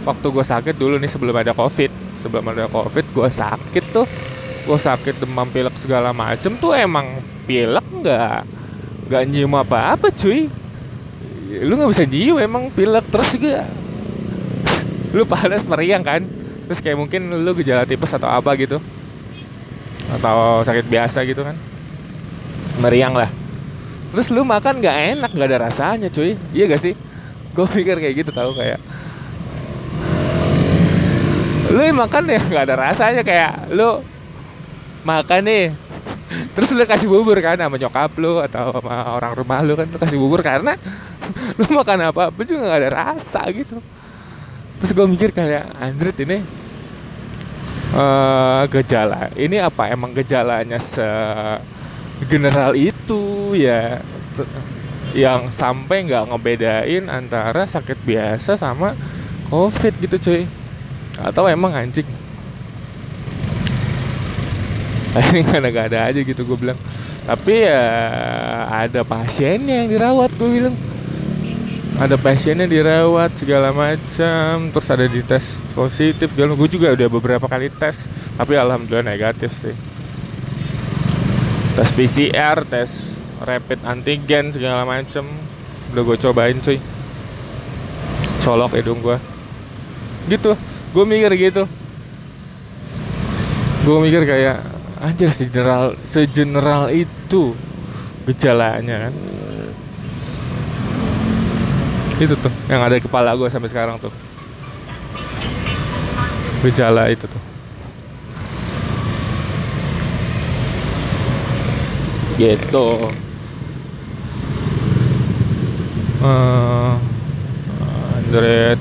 waktu 0.09 0.27
gue 0.33 0.45
sakit 0.47 0.75
dulu 0.81 0.97
nih 0.97 1.11
sebelum 1.11 1.37
ada 1.37 1.53
covid. 1.53 1.93
Sebelum 2.25 2.49
ada 2.49 2.65
covid 2.71 3.05
gue 3.05 3.29
sakit 3.29 3.85
tuh. 3.93 4.07
Gue 4.65 4.79
sakit 4.79 5.21
demam 5.21 5.49
pilek 5.49 5.77
segala 5.77 6.17
macem 6.17 6.57
tuh 6.57 6.73
emang 6.77 7.05
pilek 7.49 7.87
nggak? 8.05 8.45
Nggak 9.09 9.23
nyium 9.33 9.57
apa 9.57 9.97
apa 9.97 10.13
cuy. 10.13 10.53
Lu 11.65 11.81
nggak 11.81 11.91
bisa 11.97 12.05
nyium 12.05 12.37
emang 12.37 12.69
pilek 12.69 13.09
terus 13.09 13.33
juga. 13.33 13.65
Lu 15.17 15.25
panas 15.25 15.65
meriang 15.65 16.05
kan? 16.05 16.21
Terus 16.69 16.85
kayak 16.85 17.01
mungkin 17.01 17.33
lu 17.33 17.57
gejala 17.57 17.89
tipes 17.89 18.13
atau 18.13 18.29
apa 18.29 18.53
gitu. 18.61 18.77
Atau 20.13 20.61
sakit 20.69 20.85
biasa 20.85 21.25
gitu 21.25 21.41
kan? 21.41 21.57
Meriang 22.85 23.17
lah. 23.17 23.33
Terus 24.13 24.29
lu 24.29 24.45
makan 24.45 24.85
nggak 24.85 24.97
enak 25.17 25.31
nggak 25.33 25.49
ada 25.49 25.59
rasanya 25.73 26.13
cuy. 26.13 26.37
Iya 26.53 26.69
gak 26.69 26.85
sih? 26.85 26.93
Gue 27.57 27.65
pikir 27.65 27.97
kayak 27.97 28.15
gitu 28.25 28.31
tahu 28.33 28.53
kayak. 28.53 28.81
Lu 31.73 31.81
makan 31.97 32.23
ya 32.29 32.41
nggak 32.41 32.65
ada 32.69 32.77
rasanya 32.77 33.23
kayak 33.25 33.73
lu 33.73 34.01
makan 35.05 35.41
nih 35.45 35.65
terus 36.29 36.69
lu 36.77 36.85
kasih 36.85 37.09
bubur 37.09 37.41
kan 37.41 37.57
sama 37.57 37.81
nyokap 37.81 38.13
lu 38.21 38.37
atau 38.45 38.77
sama 38.79 39.17
orang 39.17 39.33
rumah 39.33 39.65
lu 39.65 39.73
kan 39.75 39.89
lu 39.89 39.97
kasih 39.97 40.19
bubur 40.21 40.41
karena 40.45 40.77
lu 41.59 41.67
makan 41.73 42.13
apa 42.13 42.29
apa 42.29 42.41
juga 42.45 42.69
nggak 42.69 42.81
ada 42.85 42.91
rasa 42.93 43.43
gitu. 43.53 43.81
Terus 44.79 44.91
gue 44.95 45.07
mikir 45.09 45.31
kayak 45.35 45.75
Android 45.81 46.17
ini 46.23 46.39
uh, 47.97 48.63
gejala 48.71 49.33
ini 49.35 49.57
apa? 49.59 49.89
Emang 49.91 50.13
gejalanya 50.13 50.79
se 50.79 51.09
general 52.29 52.77
itu 52.77 53.55
ya 53.57 54.03
yang 55.17 55.49
sampai 55.49 56.05
nggak 56.05 56.29
ngebedain 56.29 57.09
antara 57.09 57.65
sakit 57.65 57.99
biasa 58.05 58.61
sama 58.61 58.93
covid 59.49 59.97
gitu 60.05 60.17
cuy. 60.21 60.43
Atau 61.19 61.51
emang 61.51 61.75
anjing 61.75 62.07
mana 65.49 65.69
gak 65.73 65.87
ada 65.95 66.13
aja 66.13 66.21
gitu 66.21 66.45
gue 66.45 66.59
bilang. 66.59 66.79
Tapi 67.29 67.69
ya 67.69 67.85
ada 68.89 69.05
pasiennya 69.05 69.85
yang 69.85 69.89
dirawat 69.93 70.31
gue 70.37 70.49
bilang. 70.49 70.77
Ada 71.99 72.17
pasiennya 72.17 72.71
dirawat 72.71 73.35
segala 73.37 73.75
macam. 73.75 74.73
Terus 74.73 74.89
ada 74.89 75.07
di 75.09 75.21
tes 75.21 75.61
positif 75.77 76.33
gue 76.33 76.69
juga 76.71 76.95
udah 76.95 77.09
beberapa 77.13 77.47
kali 77.51 77.69
tes 77.69 78.09
tapi 78.37 78.57
alhamdulillah 78.57 79.05
negatif 79.05 79.53
sih. 79.61 79.77
Tes 81.77 81.91
PCR 81.93 82.65
tes 82.65 83.19
rapid 83.45 83.85
antigen 83.87 84.51
segala 84.51 84.89
macam 84.89 85.29
udah 85.93 86.03
gue 86.05 86.17
cobain 86.17 86.57
cuy. 86.63 86.79
Colok 88.41 88.79
hidung 88.79 89.05
gue 89.05 89.19
gitu. 90.33 90.53
Gue 90.97 91.05
mikir 91.05 91.33
gitu. 91.37 91.65
Gue 93.85 93.97
mikir 94.05 94.25
kayak 94.29 94.78
anjir 94.99 95.31
segeneral 95.31 95.95
segeneral 96.03 96.91
itu 96.91 97.55
gejalanya 98.27 99.09
kan? 99.09 99.15
Itu 102.19 102.35
tuh 102.35 102.51
yang 102.67 102.83
ada 102.83 102.99
di 102.99 103.03
kepala 103.07 103.39
gue 103.39 103.47
sampai 103.47 103.71
sekarang 103.71 104.03
tuh. 104.03 104.11
Gejala 106.67 107.07
itu 107.15 107.31
tuh. 107.31 107.43
Gitu. 112.39 112.89
Uh, 116.19 116.99
Android 118.19 118.78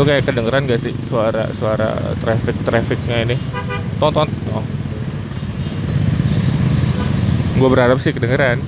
lu 0.00 0.08
kayak 0.08 0.24
kedengeran 0.24 0.64
gak 0.64 0.80
sih 0.80 0.96
suara 1.04 1.52
suara 1.52 1.92
traffic 2.24 2.56
trafficnya 2.64 3.20
ini? 3.20 3.36
Tonton. 4.00 4.32
Oh. 4.56 4.64
gue 7.60 7.68
berharap 7.68 8.00
sih 8.00 8.16
kedengeran. 8.16 8.64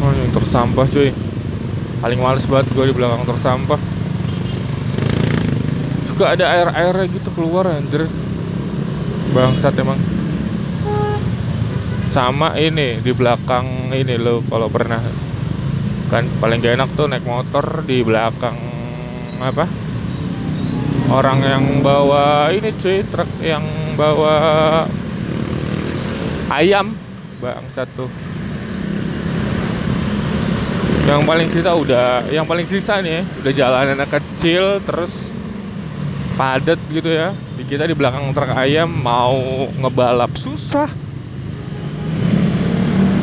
Oh 0.00 0.12
tersampah 0.32 0.88
cuy. 0.88 1.12
Paling 2.00 2.20
males 2.24 2.48
banget 2.48 2.72
gue 2.72 2.84
di 2.88 2.94
belakang 2.96 3.28
tersampah. 3.28 3.80
Suka 6.08 6.40
ada 6.40 6.56
air 6.56 6.72
airnya 6.72 7.04
gitu 7.20 7.28
keluar 7.36 7.68
anjir. 7.68 8.08
Bangsat 9.36 9.76
emang 9.76 10.00
sama 12.12 12.52
ini 12.60 13.00
di 13.00 13.12
belakang 13.16 13.88
ini 13.88 14.20
lo 14.20 14.44
kalau 14.44 14.68
pernah. 14.68 15.00
Kan 16.12 16.28
paling 16.44 16.60
gak 16.60 16.76
enak 16.76 16.92
tuh 16.92 17.08
naik 17.08 17.24
motor 17.24 17.80
di 17.88 18.04
belakang 18.04 18.52
apa? 19.40 19.64
Orang 21.08 21.40
yang 21.40 21.80
bawa 21.80 22.52
ini 22.52 22.68
cuy 22.76 23.00
truk 23.08 23.28
yang 23.40 23.64
bawa 23.96 24.36
ayam 26.52 26.92
bang 27.40 27.64
satu 27.72 28.08
yang 31.08 31.26
paling 31.28 31.48
sisa 31.50 31.74
udah 31.74 32.24
yang 32.32 32.46
paling 32.48 32.64
sisa 32.64 33.02
nih 33.04 33.24
udah 33.44 33.52
jalan 33.52 33.92
anak 33.92 34.08
kecil 34.20 34.80
terus 34.84 35.32
padat 36.36 36.80
gitu 36.92 37.08
ya. 37.08 37.32
Kita 37.68 37.88
di 37.88 37.96
belakang 37.96 38.36
truk 38.36 38.52
ayam 38.52 38.88
mau 38.88 39.68
ngebalap 39.80 40.32
susah 40.36 41.01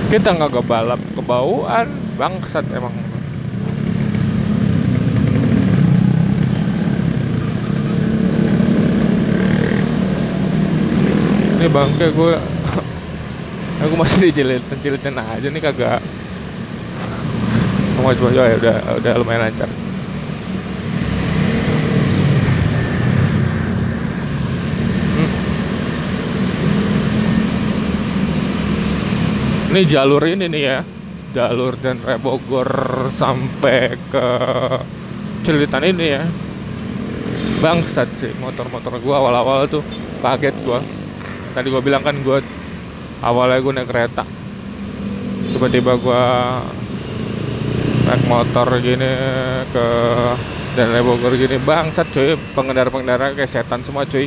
kita 0.09 0.33
nggak 0.33 0.57
kebalap 0.57 0.97
kebauan 1.13 1.85
bangsat 2.17 2.65
emang. 2.73 2.89
Ini 11.61 11.69
bangke 11.69 12.09
gue 12.09 12.33
aku 13.85 13.93
masih 13.93 14.33
dicilitin 14.33 14.77
cilitin 14.81 15.13
aja 15.13 15.45
nih 15.45 15.61
kagak. 15.61 16.01
Mau 18.01 18.09
coba 18.17 18.49
ya 18.49 18.57
udah 18.57 18.77
udah 18.97 19.13
lumayan 19.21 19.45
lancar 19.45 19.69
ini 29.69 29.85
jalur 29.85 30.25
ini 30.25 30.49
nih 30.49 30.63
ya. 30.65 30.79
Jalur 31.29 31.77
dan 31.77 32.01
Bogor 32.25 32.65
sampai 33.13 33.93
ke 34.09 34.25
Cilitan 35.45 35.85
ini 35.85 36.05
ya. 36.17 36.25
Bangsat 37.61 38.09
sih 38.17 38.33
motor-motor 38.41 38.97
gua 38.97 39.21
awal-awal 39.21 39.69
tuh 39.69 39.85
kaget 40.25 40.57
gua. 40.65 40.81
Tadi 41.53 41.69
gua 41.69 41.85
bilang 41.85 42.01
kan 42.01 42.17
gua 42.25 42.41
awalnya 43.21 43.61
gua 43.61 43.73
naik 43.77 43.93
kereta. 43.93 44.25
Tiba-tiba 45.53 46.01
gua 46.01 46.23
naik 48.09 48.25
motor 48.25 48.67
gini 48.81 49.11
ke 49.69 49.85
dan 50.73 50.89
Bogor 51.05 51.37
gini. 51.37 51.61
Bangsat 51.61 52.09
cuy 52.09 52.33
pengendara-pengendara 52.57 53.37
kayak 53.37 53.53
setan 53.53 53.85
semua 53.85 54.01
cuy. 54.09 54.25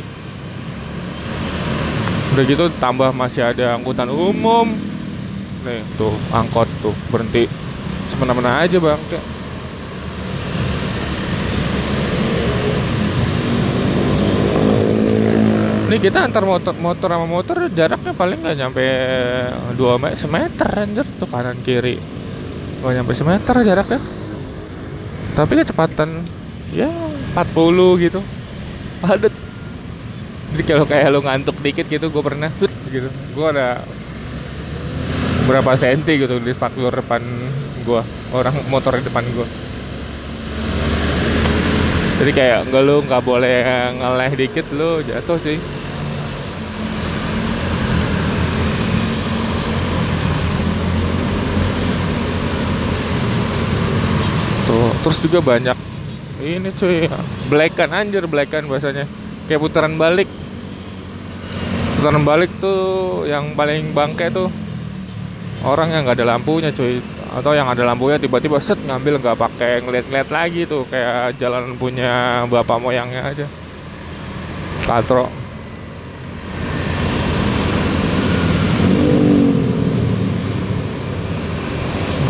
Udah 2.31 2.43
gitu 2.47 2.71
tambah 2.79 3.11
masih 3.11 3.43
ada 3.43 3.75
angkutan 3.75 4.07
umum 4.07 4.92
nih 5.63 5.81
tuh 5.95 6.13
angkot 6.35 6.67
tuh 6.83 6.93
berhenti. 7.09 7.47
Semena-mena 8.11 8.61
aja 8.61 8.77
bang 8.77 8.99
kayak 9.09 9.25
ini 15.93 16.01
kita 16.01 16.25
antar 16.25 16.41
motor 16.41 16.73
motor 16.73 17.05
sama 17.05 17.29
motor 17.29 17.69
jaraknya 17.69 18.17
paling 18.17 18.41
nggak 18.41 18.57
nyampe 18.57 18.85
2 19.77 20.01
meter 20.01 20.17
semeter 20.17 20.69
anjir 20.73 21.05
tuh 21.17 21.29
kanan 21.29 21.57
kiri. 21.61 21.97
Nggak 22.81 22.93
nyampe 22.97 23.13
semeter 23.13 23.55
jaraknya. 23.61 24.01
Tapi 25.33 25.51
kecepatan 25.57 26.25
ya 26.73 26.89
40 27.37 28.05
gitu. 28.09 28.19
Padat 29.01 29.33
jadi 30.53 30.63
kalau 30.69 30.85
kayak 30.85 31.09
lu 31.09 31.21
ngantuk 31.25 31.57
dikit 31.65 31.89
gitu 31.89 32.13
gue 32.13 32.23
pernah 32.25 32.49
gitu. 32.89 33.09
Gue 33.33 33.47
ada 33.49 33.81
berapa 35.43 35.75
senti 35.75 36.19
gitu 36.19 36.39
di 36.39 36.51
spakbor 36.55 36.93
depan 36.93 37.19
gue 37.83 38.01
orang 38.31 38.55
motor 38.71 38.95
di 38.95 39.03
depan 39.03 39.23
gue 39.35 39.73
jadi 42.23 42.31
kayak 42.31 42.59
enggak 42.71 42.83
lu 42.87 42.95
nggak 43.03 43.23
boleh 43.25 43.67
ngeleh 43.99 44.31
dikit 44.37 44.63
lu 44.71 45.03
jatuh 45.03 45.35
sih. 45.43 45.59
Tuh 54.69 54.89
terus 55.03 55.17
juga 55.19 55.39
banyak 55.43 55.75
ini 56.39 56.71
cuy 56.79 57.11
blackan 57.51 57.91
anjir 57.91 58.23
blackan 58.29 58.71
bahasanya 58.71 59.03
kayak 59.51 59.59
putaran 59.59 59.99
balik. 59.99 60.29
Putaran 61.99 62.23
balik 62.23 62.55
tuh 62.63 63.27
yang 63.27 63.51
paling 63.51 63.91
bangke 63.91 64.31
tuh 64.31 64.47
orang 65.63 65.89
yang 65.91 66.01
nggak 66.03 66.19
ada 66.19 66.27
lampunya 66.35 66.69
cuy. 66.69 66.99
Atau 67.33 67.57
yang 67.57 67.65
ada 67.65 67.81
lampunya 67.81 68.21
tiba-tiba 68.21 68.61
set 68.61 68.77
ngambil 68.85 69.17
nggak 69.17 69.37
pakai 69.39 69.81
ngeliat-ngeliat 69.81 70.29
lagi 70.29 70.67
tuh. 70.69 70.85
Kayak 70.91 71.39
jalan 71.41 71.73
punya 71.79 72.45
bapak 72.51 72.77
moyangnya 72.77 73.23
aja. 73.25 73.47
Katro. 74.85 75.31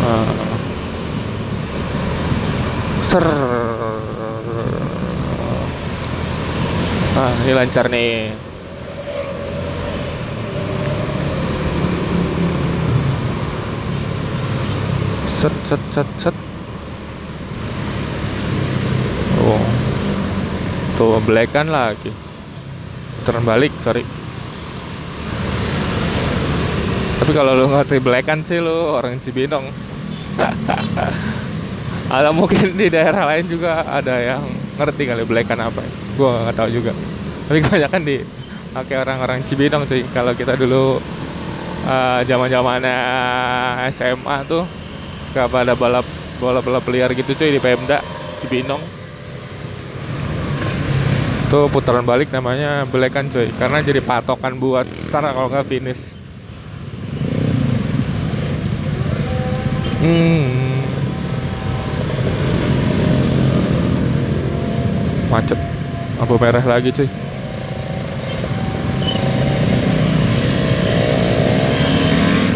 Nah. 0.04 0.26
ser. 3.10 3.26
Ah 7.14 7.30
ini 7.46 7.52
lancar 7.54 7.86
nih 7.86 8.34
set 15.44 15.56
set 15.68 15.82
set 15.92 16.08
set. 16.16 16.36
Oh. 19.44 19.60
Tuh 20.96 21.20
belekan 21.20 21.68
lagi. 21.68 22.08
Turun 23.28 23.44
balik 23.44 23.68
sorry. 23.84 24.00
Tapi 27.20 27.32
kalau 27.36 27.52
lu 27.52 27.68
ngerti 27.68 28.00
belekan 28.00 28.40
sih 28.40 28.56
lu 28.56 28.96
orang 28.96 29.20
Cibinong. 29.20 29.68
Atau 32.14 32.32
mungkin 32.32 32.72
di 32.80 32.88
daerah 32.88 33.28
lain 33.28 33.44
juga 33.44 33.84
ada 33.84 34.16
yang 34.16 34.48
ngerti 34.80 35.12
kali 35.12 35.28
belekan 35.28 35.60
apa. 35.60 35.84
Gua 36.16 36.48
nggak 36.48 36.56
tahu 36.56 36.68
juga. 36.72 36.96
Tapi 37.52 37.60
kebanyakan 37.68 38.00
di 38.00 38.16
pakai 38.72 38.96
orang-orang 38.96 39.44
Cibinong 39.44 39.84
sih. 39.92 40.08
Kalau 40.08 40.32
kita 40.32 40.56
dulu 40.56 40.96
zaman 42.24 42.48
uh, 42.48 42.52
zamannya 42.56 42.96
SMA 43.92 44.38
tuh 44.48 44.83
suka 45.34 45.50
pada 45.50 45.74
balap 45.74 46.06
bola 46.38 46.62
balap 46.62 46.86
liar 46.94 47.10
gitu 47.10 47.34
cuy 47.34 47.50
di 47.50 47.58
Pemda 47.58 47.98
Cibinong. 48.38 48.78
Tuh 51.50 51.66
putaran 51.74 52.06
balik 52.06 52.30
namanya 52.30 52.86
belekan 52.86 53.26
cuy 53.26 53.50
karena 53.58 53.82
jadi 53.82 53.98
patokan 53.98 54.62
buat 54.62 54.86
start 55.10 55.34
kalau 55.34 55.50
nggak 55.50 55.66
finish. 55.66 56.14
Hmm. 60.06 60.78
Macet. 65.34 65.58
Lampu 66.22 66.38
merah 66.38 66.62
lagi 66.62 66.94
cuy. 66.94 67.10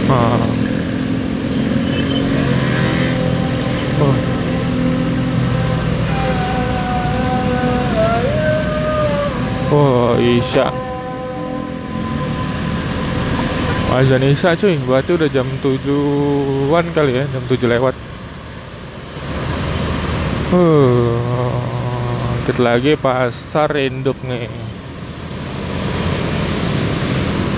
Ah. 0.07 0.59
Oh. 4.01 4.15
Oh, 9.75 10.08
Isya. 10.19 10.67
Azan 13.89 14.21
Isya 14.21 14.53
cuy, 14.59 14.77
berarti 14.85 15.11
udah 15.17 15.29
jam 15.33 15.47
7-an 15.65 16.87
kali 16.93 17.19
ya, 17.19 17.25
jam 17.31 17.43
7 17.47 17.67
lewat. 17.67 17.95
Uh, 20.49 21.53
dikit 22.41 22.59
lagi 22.61 22.97
pasar 22.97 23.73
induk 23.79 24.17
nih. 24.27 24.49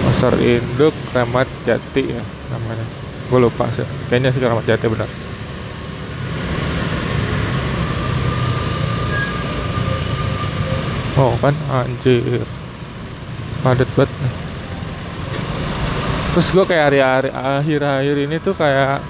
Pasar 0.07 0.35
induk 0.39 0.95
Ramat 1.15 1.49
Jati 1.67 2.03
ya 2.03 2.23
namanya. 2.51 2.87
Gue 3.31 3.39
lupa 3.43 3.71
sih, 3.75 3.87
kayaknya 4.11 4.31
sih 4.35 4.43
Ramat 4.43 4.67
Jati 4.67 4.87
benar. 4.91 5.30
Oh 11.21 11.37
kan? 11.37 11.53
Anjir. 11.69 12.41
Padat 13.61 13.85
banget 13.93 14.09
Terus 16.33 16.49
gue 16.49 16.65
kayak 16.65 16.85
hari-hari 16.89 17.29
akhir-akhir 17.29 18.17
ini 18.25 18.37
tuh 18.41 18.57
kayak 18.57 19.05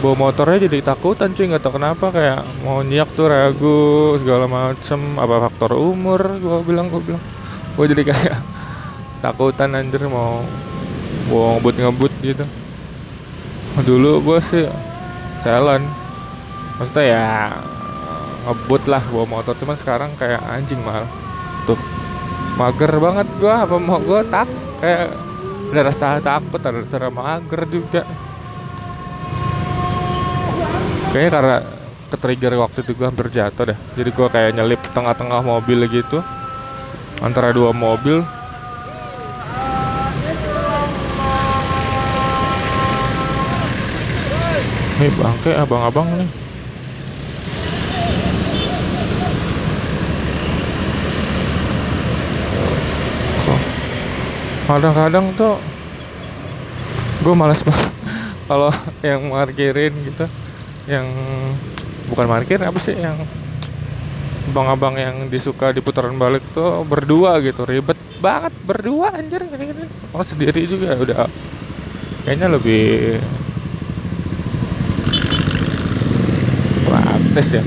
Bawa 0.00 0.16
motornya 0.16 0.64
jadi 0.64 0.80
takutan 0.80 1.34
cuy. 1.36 1.50
Nggak 1.50 1.60
tau 1.66 1.76
kenapa 1.76 2.08
kayak 2.08 2.40
mau 2.64 2.80
nyiak 2.80 3.10
tuh 3.12 3.26
ragu 3.28 4.16
segala 4.22 4.46
macem. 4.46 4.96
Apa 5.18 5.50
faktor 5.50 5.76
umur 5.76 6.40
gue 6.40 6.56
bilang 6.64 6.88
gue 6.88 7.02
bilang. 7.04 7.20
Gue 7.76 7.84
jadi 7.90 8.08
kayak 8.08 8.38
takutan 9.24 9.76
anjir 9.76 10.00
mau 10.08 10.40
mau 11.28 11.58
ngebut 11.58 11.74
ngebut 11.74 12.12
gitu. 12.22 12.44
Dulu 13.84 14.24
gue 14.24 14.38
sih 14.46 14.64
salon 15.44 15.82
maksudnya 16.80 17.04
ya 17.04 17.24
ngebut 18.46 18.82
lah 18.88 19.02
bawa 19.12 19.26
motor. 19.26 19.54
Cuman 19.58 19.76
sekarang 19.76 20.10
kayak 20.16 20.40
anjing 20.48 20.80
mal. 20.80 21.04
Tuh. 21.68 21.78
Mager 22.56 22.92
banget 23.00 23.26
gua 23.40 23.64
apa 23.64 23.76
mau 23.80 24.00
gua 24.00 24.20
tak? 24.26 24.48
Kayak 24.84 25.16
ada 25.70 25.80
rasa 25.86 26.18
takut 26.20 26.60
ada 26.60 26.78
rasa 26.82 27.08
mager 27.08 27.62
juga. 27.70 28.02
Kayaknya 31.10 31.30
karena 31.30 31.56
ke 32.10 32.16
trigger 32.18 32.52
waktu 32.60 32.78
itu 32.84 32.92
gua 32.98 33.08
hampir 33.08 33.32
jatuh 33.32 33.72
deh. 33.72 33.78
Jadi 33.96 34.10
gua 34.12 34.28
kayak 34.28 34.56
nyelip 34.56 34.80
tengah-tengah 34.92 35.40
mobil 35.40 35.88
gitu. 35.88 36.20
Antara 37.24 37.52
dua 37.52 37.72
mobil. 37.72 38.20
Nih 45.00 45.08
bangke 45.16 45.56
abang-abang 45.56 46.04
nih 46.20 46.28
kadang-kadang 54.70 55.26
tuh 55.34 55.58
gue 57.26 57.34
malas 57.34 57.60
banget. 57.66 57.90
Kalau 58.50 58.72
yang 59.02 59.30
parkirin 59.30 59.94
gitu 60.06 60.26
yang 60.90 61.06
bukan 62.10 62.26
parkir 62.26 62.58
apa 62.62 62.78
sih 62.82 62.98
yang 62.98 63.14
abang-abang 64.50 64.98
yang 64.98 65.16
disuka 65.30 65.70
di 65.70 65.78
putaran 65.78 66.18
balik 66.18 66.42
tuh 66.50 66.82
berdua 66.82 67.38
gitu 67.38 67.62
ribet 67.62 67.94
banget 68.18 68.50
berdua 68.66 69.14
anjir 69.14 69.46
gini 69.46 69.70
gini 69.70 69.84
oh 70.10 70.24
sendiri 70.26 70.66
juga 70.66 70.98
udah. 70.98 71.30
Kayaknya 72.26 72.48
lebih 72.58 73.16
praktis 76.84 77.48
ya 77.58 77.64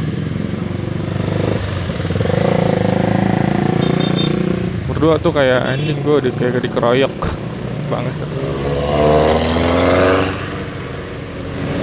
berdua 5.04 5.20
tuh 5.20 5.36
kayak 5.36 5.68
anjing 5.68 6.00
gue 6.00 6.18
di 6.24 6.30
kayak 6.32 6.64
dikeroyok. 6.64 7.12
Banget 7.92 8.24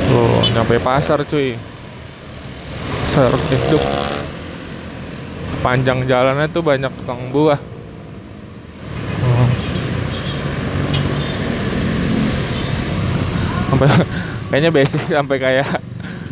oh 0.09 0.41
nyampe 0.57 0.81
pasar 0.81 1.21
cuy. 1.29 1.53
Serkeduk 3.13 3.85
panjang 5.61 6.09
jalannya 6.09 6.49
tuh 6.49 6.65
banyak 6.65 6.89
tukang 6.97 7.29
buah. 7.29 7.61
Oh. 9.21 9.49
sampai 13.69 13.89
kayaknya 14.49 14.71
basic 14.73 15.01
sampai 15.21 15.37
kayak 15.37 15.69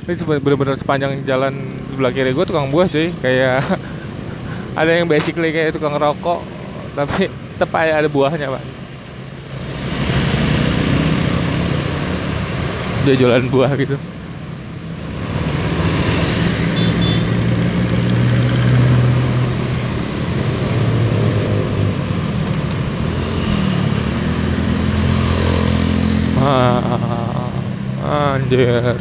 ini 0.09 0.41
bener-bener 0.41 0.81
sepanjang 0.81 1.21
jalan 1.29 1.53
sebelah 1.93 2.17
kiri 2.17 2.33
gue 2.33 2.45
tukang 2.49 2.73
buah 2.73 2.89
cuy. 2.89 3.13
Kayak 3.21 3.61
ada 4.81 4.89
yang 4.89 5.05
basically 5.05 5.53
kayak 5.53 5.77
tukang 5.77 5.93
rokok 5.93 6.57
tapi 6.99 7.31
tetap 7.31 7.71
ada 7.79 8.11
buahnya 8.11 8.51
pak. 8.51 8.65
Dia 13.07 13.15
jualan 13.15 13.47
buah 13.55 13.71
gitu. 13.79 13.95
Ah, 26.43 28.35
anjir 28.35 28.99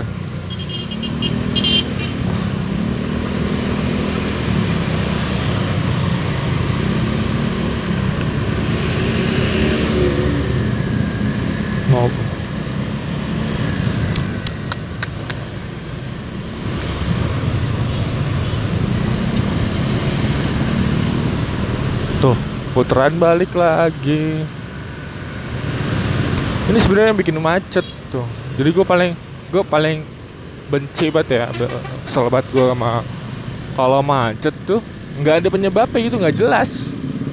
mau 11.97 12.10
putaran 22.78 23.18
balik 23.18 23.50
lagi. 23.58 24.46
Ini 26.70 26.78
sebenarnya 26.78 27.10
yang 27.10 27.18
bikin 27.18 27.42
macet 27.42 27.82
tuh. 28.13 28.22
Jadi 28.54 28.70
gue 28.70 28.86
paling 28.86 29.18
gue 29.50 29.63
paling 29.66 30.06
benci 30.70 31.10
banget 31.10 31.42
ya 31.42 31.46
banget 32.13 32.46
gue 32.54 32.66
sama 32.70 33.02
kalau 33.74 34.06
macet 34.06 34.54
tuh. 34.70 34.78
Nggak 35.18 35.42
ada 35.42 35.48
penyebabnya 35.50 36.00
gitu 36.06 36.22
nggak 36.22 36.38
jelas. 36.38 36.70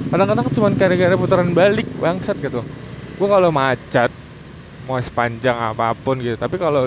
Kadang-kadang 0.09 0.49
cuma 0.49 0.73
gara-gara 0.73 1.13
putaran 1.13 1.53
balik 1.53 1.85
bangsat 2.01 2.41
gitu. 2.41 2.65
Gue 3.21 3.27
kalau 3.29 3.53
macet 3.53 4.09
mau 4.89 4.97
sepanjang 4.97 5.57
apa 5.57 5.97
pun 5.97 6.21
gitu 6.21 6.37
tapi 6.37 6.61
kalau 6.61 6.85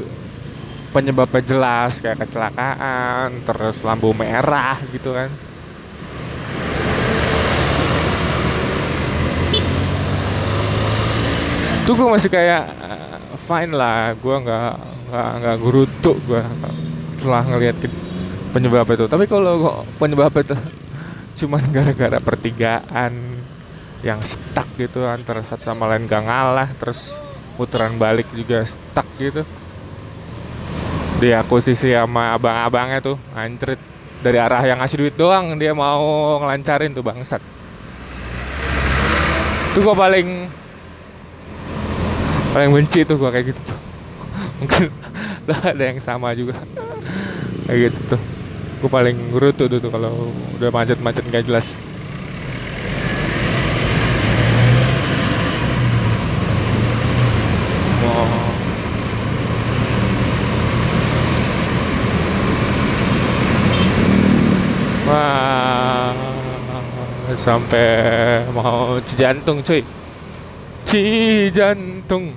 penyebabnya 0.94 1.42
jelas 1.42 1.98
kayak 1.98 2.22
kecelakaan 2.22 3.42
terus 3.42 3.82
lampu 3.82 4.14
merah 4.14 4.78
gitu 4.94 5.12
kan 5.12 5.28
itu 11.88 11.96
gue 11.96 12.04
masih 12.04 12.28
kayak 12.28 12.68
eh, 12.84 13.16
fine 13.48 13.72
lah. 13.72 14.12
Gue 14.20 14.36
nggak 14.44 14.72
nggak 15.08 15.30
nggak 15.40 15.56
gerutu 15.56 16.12
gue 16.28 16.44
setelah 17.16 17.40
ngelihat 17.48 17.80
penyebab 18.52 18.84
itu. 18.92 19.08
Tapi 19.08 19.24
kalau 19.24 19.88
penyebab 19.96 20.36
itu 20.36 20.52
cuman 21.40 21.64
gara-gara 21.72 22.20
pertigaan 22.20 23.40
yang 24.04 24.20
stuck 24.20 24.68
gitu 24.76 25.00
antara 25.08 25.40
satu 25.40 25.64
sama 25.64 25.88
lain 25.88 26.04
gak 26.04 26.28
ngalah 26.28 26.68
terus 26.76 27.08
putaran 27.56 27.96
balik 27.96 28.28
juga 28.36 28.68
stuck 28.68 29.08
gitu. 29.16 29.40
Di 31.24 31.32
akuisisi 31.32 31.96
sama 31.96 32.36
abang-abangnya 32.36 33.00
tuh 33.00 33.16
anjrit. 33.32 33.80
Dari 34.20 34.36
arah 34.36 34.60
yang 34.60 34.84
ngasih 34.84 35.08
duit 35.08 35.16
doang 35.16 35.56
dia 35.56 35.72
mau 35.72 36.36
ngelancarin 36.36 36.92
tuh 36.92 37.00
bangsat. 37.00 37.40
Itu 39.72 39.80
gue 39.80 39.96
paling 39.96 40.28
paling 42.52 42.70
benci 42.72 43.04
tuh 43.04 43.16
gua 43.20 43.30
kayak 43.30 43.52
gitu 43.52 43.60
tuh 43.60 43.78
mungkin 44.58 44.88
lah 45.48 45.60
ada 45.72 45.82
yang 45.84 46.00
sama 46.00 46.32
juga 46.32 46.56
kayak 47.68 47.92
gitu 47.92 48.16
tuh 48.16 48.20
gua 48.78 48.90
paling 49.02 49.16
gerutu 49.34 49.66
tuh, 49.66 49.78
tuh 49.82 49.90
kalau 49.90 50.30
udah 50.58 50.70
macet-macet 50.70 51.26
gak 51.34 51.46
jelas. 51.46 51.66
Wah, 65.08 66.12
sampai 67.40 68.44
mau 68.52 69.00
jantung 69.16 69.64
cuy. 69.64 69.80
Cijantung 70.88 72.32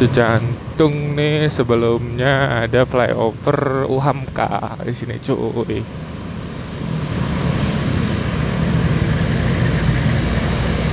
Cijantung 0.00 1.12
nih 1.12 1.52
sebelumnya 1.52 2.64
ada 2.64 2.88
flyover 2.88 3.84
Uhamka 3.84 4.80
di 4.80 4.96
sini 4.96 5.20
cuy. 5.20 5.84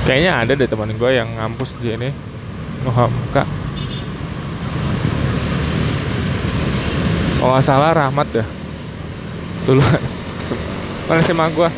Kayaknya 0.04 0.32
ada 0.44 0.52
deh 0.52 0.68
teman 0.68 0.92
gue 0.92 1.10
yang 1.16 1.32
ngampus 1.40 1.80
di 1.80 1.96
sini 1.96 2.12
Uhamka. 2.84 3.48
Oh 7.40 7.56
salah 7.64 7.96
Rahmat 7.96 8.28
ya. 8.36 8.44
Dulu 9.64 9.80
mana 11.08 11.24
sih 11.24 11.32
gue? 11.32 11.68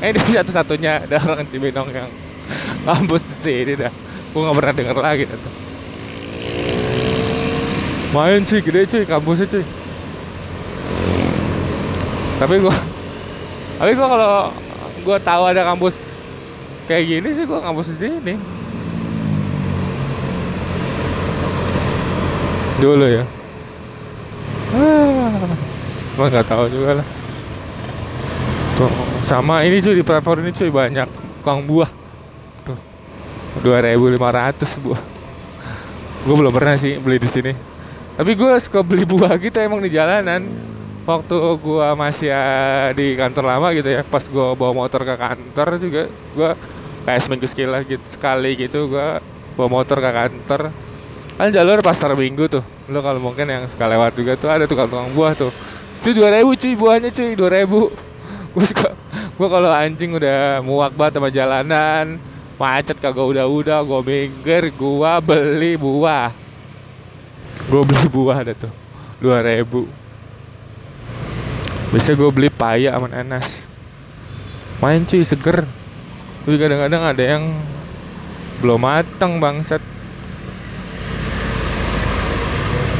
Eh 0.00 0.16
dia 0.16 0.40
satu-satunya 0.40 1.04
ada 1.04 1.20
orang 1.20 1.44
Cibinong 1.52 1.92
yang 1.92 2.08
kampus 2.86 3.22
di 3.26 3.34
sini 3.42 3.72
dah. 3.74 3.92
Gue 4.32 4.40
nggak 4.44 4.56
pernah 4.56 4.74
denger 4.74 4.98
lagi 5.00 5.24
dah 5.26 5.40
main 8.16 8.40
cuy. 8.48 8.60
Gede 8.64 8.80
cuy. 8.88 9.04
Kampusnya 9.04 9.46
cuy. 9.52 9.64
Tapi 12.40 12.54
gue 12.60 12.74
tapi 13.76 13.92
gue 13.92 14.06
kalau 14.08 14.48
gue 15.04 15.16
tahu 15.20 15.42
ada 15.52 15.62
kampus 15.68 15.92
kayak 16.88 17.04
gini 17.04 17.28
sih 17.36 17.44
gue 17.44 17.60
kampus 17.60 17.92
di 17.92 17.96
sini. 18.00 18.34
Dulu 22.80 23.06
ya. 23.08 23.24
Ah, 24.76 25.32
gue 26.16 26.26
nggak 26.28 26.48
tahu 26.48 26.64
juga 26.72 27.00
lah. 27.00 27.06
Tuh 28.80 28.92
sama 29.28 29.64
ini 29.64 29.80
cuy. 29.84 29.96
Di 29.96 30.04
platform 30.04 30.44
ini 30.48 30.52
cuy 30.56 30.72
banyak. 30.72 31.08
Tukang 31.40 31.62
buah 31.68 31.88
2.500 33.64 34.84
buah 34.84 35.16
gue 36.26 36.34
belum 36.34 36.50
pernah 36.50 36.74
sih 36.74 36.98
beli 36.98 37.22
di 37.22 37.30
sini. 37.30 37.52
Tapi 38.18 38.34
gue 38.34 38.50
suka 38.58 38.82
beli 38.82 39.06
buah 39.06 39.38
gitu 39.38 39.62
emang 39.62 39.78
di 39.78 39.94
jalanan. 39.94 40.42
Waktu 41.06 41.38
gue 41.62 41.88
masih 41.94 42.34
eh, 42.34 42.90
di 42.98 43.14
kantor 43.14 43.46
lama 43.46 43.70
gitu 43.70 43.86
ya 43.86 44.02
pas 44.02 44.26
gue 44.26 44.46
bawa 44.58 44.74
motor 44.74 45.06
ke 45.06 45.14
kantor 45.14 45.68
juga 45.78 46.02
gue 46.10 46.50
kayak 47.06 47.20
seminggu 47.22 47.46
sekali 47.46 47.78
gitu 47.86 48.06
sekali 48.10 48.50
gitu 48.58 48.90
gue 48.90 49.22
bawa 49.54 49.68
motor 49.70 50.02
ke 50.02 50.10
kantor. 50.10 50.60
Kan 51.38 51.54
jalur 51.54 51.78
pasar 51.78 52.10
minggu 52.18 52.50
tuh. 52.50 52.64
Lo 52.90 52.98
kalau 53.06 53.22
mungkin 53.22 53.46
yang 53.46 53.70
suka 53.70 53.86
lewat 53.86 54.18
juga 54.18 54.34
tuh 54.34 54.50
ada 54.50 54.66
tukang-tukang 54.66 55.14
buah 55.14 55.38
tuh. 55.38 55.54
Itu 56.02 56.10
dua 56.10 56.34
ribu 56.34 56.58
cuy 56.58 56.74
buahnya 56.74 57.14
cuy 57.14 57.38
dua 57.38 57.50
ribu. 57.54 57.94
Gue 58.56 58.64
suka 58.66 58.88
gue 59.36 59.48
kalau 59.52 59.68
anjing 59.68 60.16
udah 60.16 60.64
muak 60.64 60.96
banget 60.96 61.20
sama 61.20 61.28
jalanan 61.28 62.16
macet 62.56 62.96
kagak 62.96 63.20
udah-udah 63.36 63.84
gue 63.84 64.00
minggir 64.04 64.72
gue 64.72 65.12
beli 65.20 65.72
buah. 65.76 66.32
Gue 67.68 67.82
beli 67.84 68.06
buah 68.16 68.36
ada 68.40 68.52
tuh 68.56 68.72
dua 69.20 69.44
ribu. 69.44 69.84
Biasanya 71.92 72.16
gue 72.16 72.30
beli 72.32 72.48
paya 72.48 72.96
sama 72.96 73.08
nanas. 73.12 73.68
Main 74.80 75.04
cuy 75.04 75.24
seger. 75.24 75.64
Tapi 76.44 76.56
kadang-kadang 76.56 77.02
ada 77.04 77.24
yang 77.24 77.44
belum 78.64 78.80
matang 78.80 79.36
bangsat. 79.36 79.80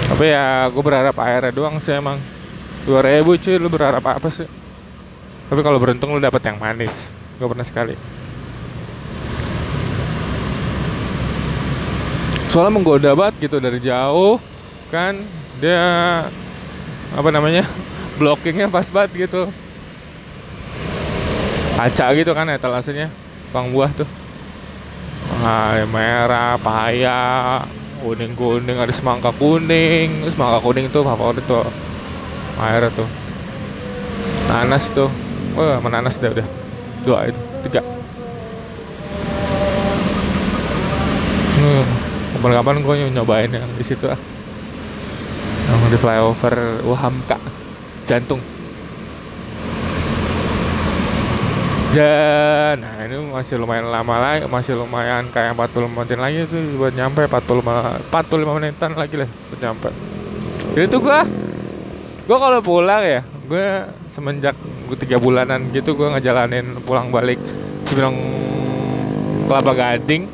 Tapi 0.06 0.24
ya 0.32 0.68
gue 0.68 0.82
berharap 0.84 1.16
airnya 1.20 1.52
doang 1.52 1.80
sih 1.80 1.96
emang. 1.96 2.20
2000 2.86 3.42
cuy 3.42 3.56
lu 3.58 3.66
berharap 3.66 4.04
apa 4.04 4.28
sih? 4.30 4.46
Tapi 5.50 5.60
kalau 5.64 5.82
beruntung 5.82 6.14
lu 6.14 6.20
dapet 6.22 6.44
yang 6.44 6.60
manis. 6.60 7.08
Gue 7.36 7.50
pernah 7.50 7.66
sekali 7.66 8.15
soalnya 12.50 12.72
menggoda 12.78 13.10
banget 13.12 13.48
gitu 13.48 13.56
dari 13.58 13.78
jauh 13.82 14.38
kan? 14.90 15.18
Dia 15.58 16.24
apa 17.16 17.28
namanya 17.32 17.64
blockingnya 18.18 18.68
pas 18.68 18.86
banget 18.90 19.28
gitu. 19.28 19.48
Kaca 21.76 22.06
gitu 22.16 22.32
kan 22.32 22.48
etalasenya 22.48 23.12
bang 23.52 23.66
buah 23.72 23.92
tuh. 23.92 24.08
Ah, 25.44 25.84
merah 25.90 26.56
paya 26.56 27.60
kuning 28.00 28.32
kuning 28.32 28.76
ada 28.80 28.92
semangka 28.94 29.30
kuning. 29.36 30.24
Semangka 30.32 30.64
kuning 30.64 30.88
tuh 30.88 31.04
favorit 31.04 31.44
tuh 31.44 31.66
akhirnya 32.56 32.90
tuh. 32.96 33.08
Nanas 34.48 34.88
tuh. 34.92 35.10
Wah 35.56 35.80
menanas 35.80 36.16
deh 36.16 36.32
udah. 36.32 36.46
Dua 37.04 37.28
itu 37.28 37.40
tiga. 37.68 37.80
Hmm, 41.56 41.84
kapan-kapan 42.36 42.84
gue 42.84 42.94
nyobain 43.16 43.48
yang 43.48 43.64
di 43.80 43.84
situ 43.84 44.04
ah. 44.12 44.20
Yang 45.72 45.96
di 45.96 45.98
flyover 45.98 46.84
Wahamka 46.84 47.40
jantung. 48.04 48.38
Dan 51.96 52.84
nah 52.84 53.08
ini 53.08 53.16
masih 53.32 53.56
lumayan 53.56 53.88
lama 53.88 54.20
lagi 54.20 54.44
masih 54.52 54.76
lumayan 54.76 55.32
kayak 55.32 55.56
40 55.56 55.88
menit 55.88 56.18
lagi 56.20 56.38
itu 56.44 56.76
buat 56.76 56.92
nyampe 56.92 57.24
45 57.24 58.12
45 58.12 58.56
menitan 58.60 58.92
lagi 58.92 59.16
lah 59.16 59.30
buat 59.48 59.60
nyampe. 59.64 59.88
Jadi 60.76 60.86
tuh 60.92 61.00
gua 61.00 61.24
gua 62.28 62.36
kalau 62.36 62.60
pulang 62.60 63.00
ya 63.00 63.24
gue 63.46 63.66
semenjak 64.10 64.58
gue 64.90 64.98
tiga 64.98 65.22
bulanan 65.22 65.70
gitu 65.70 65.94
gue 65.94 66.08
ngejalanin 66.18 66.82
pulang 66.82 67.14
balik 67.14 67.38
Cibinong 67.86 68.18
Kelapa 69.46 69.72
Gading 69.72 70.26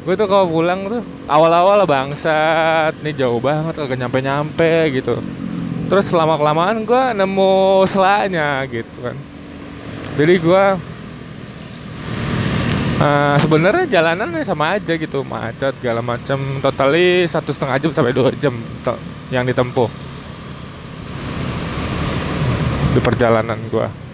gue 0.00 0.14
tuh 0.16 0.28
kalau 0.28 0.48
pulang 0.48 0.88
tuh 0.88 1.02
awal-awal 1.28 1.84
bangsat 1.84 2.96
nih 3.04 3.12
jauh 3.12 3.36
banget 3.36 3.76
kagak 3.76 4.00
nyampe-nyampe 4.00 4.96
gitu. 4.96 5.20
Terus 5.92 6.08
lama 6.14 6.40
kelamaan 6.40 6.88
gue 6.88 7.02
nemu 7.18 7.84
selanya 7.90 8.64
gitu 8.70 8.96
kan. 9.04 9.16
Jadi 10.16 10.34
gue 10.40 10.64
uh, 13.00 13.36
sebenarnya 13.40 13.84
jalanan 14.00 14.32
sama 14.46 14.80
aja 14.80 14.96
gitu 14.96 15.20
macet 15.26 15.76
segala 15.76 16.00
macam 16.00 16.38
totali 16.64 17.28
satu 17.28 17.52
setengah 17.52 17.76
jam 17.78 17.90
sampai 17.92 18.16
dua 18.16 18.32
jam 18.40 18.56
yang 19.28 19.44
ditempuh. 19.44 19.90
Di 22.90 23.00
perjalanan 23.04 23.60
gue 23.68 24.10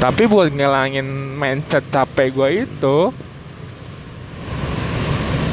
tapi 0.00 0.24
buat 0.24 0.48
ngelangin 0.48 1.04
mindset 1.36 1.84
capek 1.92 2.32
gue 2.32 2.48
itu 2.64 2.98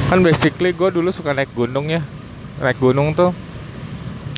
kan 0.08 0.24
basically 0.24 0.72
gue 0.72 0.90
dulu 0.90 1.12
suka 1.12 1.36
naik 1.36 1.52
gunung 1.52 1.92
ya. 1.92 2.00
Naik 2.64 2.80
gunung 2.80 3.12
tuh 3.12 3.36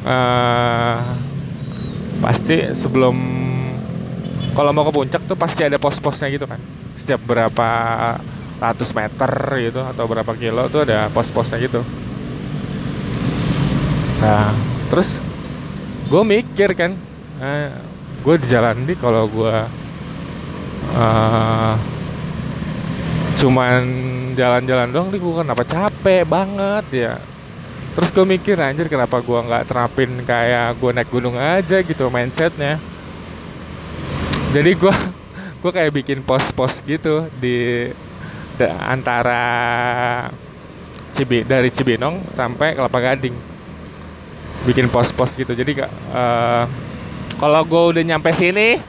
uh, 0.04 1.00
pasti 2.20 2.74
sebelum 2.74 3.16
kalau 4.58 4.74
mau 4.76 4.84
ke 4.84 4.92
puncak 4.92 5.22
tuh 5.30 5.38
pasti 5.38 5.64
ada 5.64 5.78
pos-posnya 5.78 6.28
gitu 6.34 6.50
kan. 6.50 6.60
Setiap 6.98 7.22
berapa 7.24 7.70
ratus 8.60 8.92
meter 8.92 9.32
gitu 9.62 9.80
atau 9.80 10.04
berapa 10.04 10.36
kilo 10.36 10.68
tuh 10.68 10.84
ada 10.84 11.08
pos-posnya 11.14 11.62
gitu. 11.64 11.86
Nah 14.20 14.52
terus 14.90 15.22
gue 16.10 16.22
mikir 16.26 16.74
kan 16.74 16.98
eh, 17.40 17.70
gue 18.26 18.36
di 18.42 18.48
jalan 18.50 18.84
nih 18.84 18.98
kalau 18.98 19.30
gue 19.30 19.56
uh, 20.98 21.74
cuman 23.40 23.84
jalan-jalan 24.40 24.88
doang 24.96 25.12
nih 25.12 25.20
gue 25.20 25.34
kenapa 25.44 25.64
capek 25.68 26.24
banget 26.24 26.86
ya? 26.96 27.14
Terus 28.00 28.10
gue 28.16 28.24
mikir 28.24 28.56
anjir 28.56 28.88
kenapa 28.88 29.20
gue 29.20 29.36
nggak 29.36 29.68
terapin 29.68 30.08
kayak 30.24 30.80
gue 30.80 30.92
naik 30.96 31.12
gunung 31.12 31.36
aja 31.36 31.84
gitu 31.84 32.08
mindsetnya? 32.08 32.80
Jadi 34.56 34.72
gue 34.80 34.96
gue 35.62 35.72
kayak 35.76 35.92
bikin 35.92 36.24
pos-pos 36.24 36.80
gitu 36.88 37.28
di 37.44 37.92
de, 38.56 38.66
antara 38.80 39.44
Cibi 41.12 41.44
dari 41.44 41.68
Cibinong 41.76 42.32
sampai 42.32 42.80
Kelapa 42.80 43.04
Gading. 43.04 43.36
Bikin 44.64 44.88
pos-pos 44.88 45.36
gitu. 45.36 45.52
Jadi 45.52 45.84
uh, 45.84 46.64
kalau 47.36 47.62
gue 47.68 47.84
udah 48.00 48.04
nyampe 48.08 48.32
sini 48.32 48.80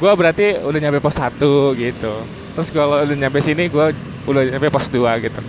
gue 0.00 0.12
berarti 0.16 0.58
udah 0.64 0.80
nyampe 0.82 0.98
pos 0.98 1.14
satu 1.14 1.76
gitu. 1.78 2.26
Terus 2.58 2.68
kalau 2.74 3.06
udah 3.06 3.14
nyampe 3.14 3.38
sini 3.38 3.70
gue 3.70 4.09
udah 4.28 4.42
nyampe 4.44 4.68
pos 4.68 4.88
2 4.92 5.24
gitu. 5.24 5.40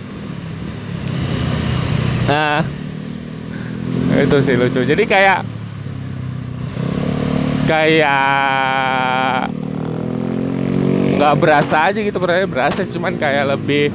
Nah 2.28 2.64
itu 4.20 4.36
sih 4.44 4.56
lucu. 4.56 4.80
Jadi 4.84 5.04
kayak 5.08 5.40
kayak 7.68 9.48
nggak 11.16 11.34
berasa 11.38 11.92
aja 11.92 12.00
gitu 12.02 12.18
berarti 12.18 12.50
berasa 12.50 12.82
cuman 12.82 13.14
kayak 13.14 13.54
lebih 13.54 13.94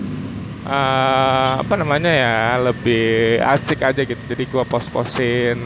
uh, 0.64 1.60
apa 1.60 1.74
namanya 1.76 2.08
ya 2.08 2.36
lebih 2.62 3.42
asik 3.44 3.84
aja 3.84 4.02
gitu. 4.06 4.22
Jadi 4.30 4.44
gua 4.50 4.64
pos-posin 4.64 5.60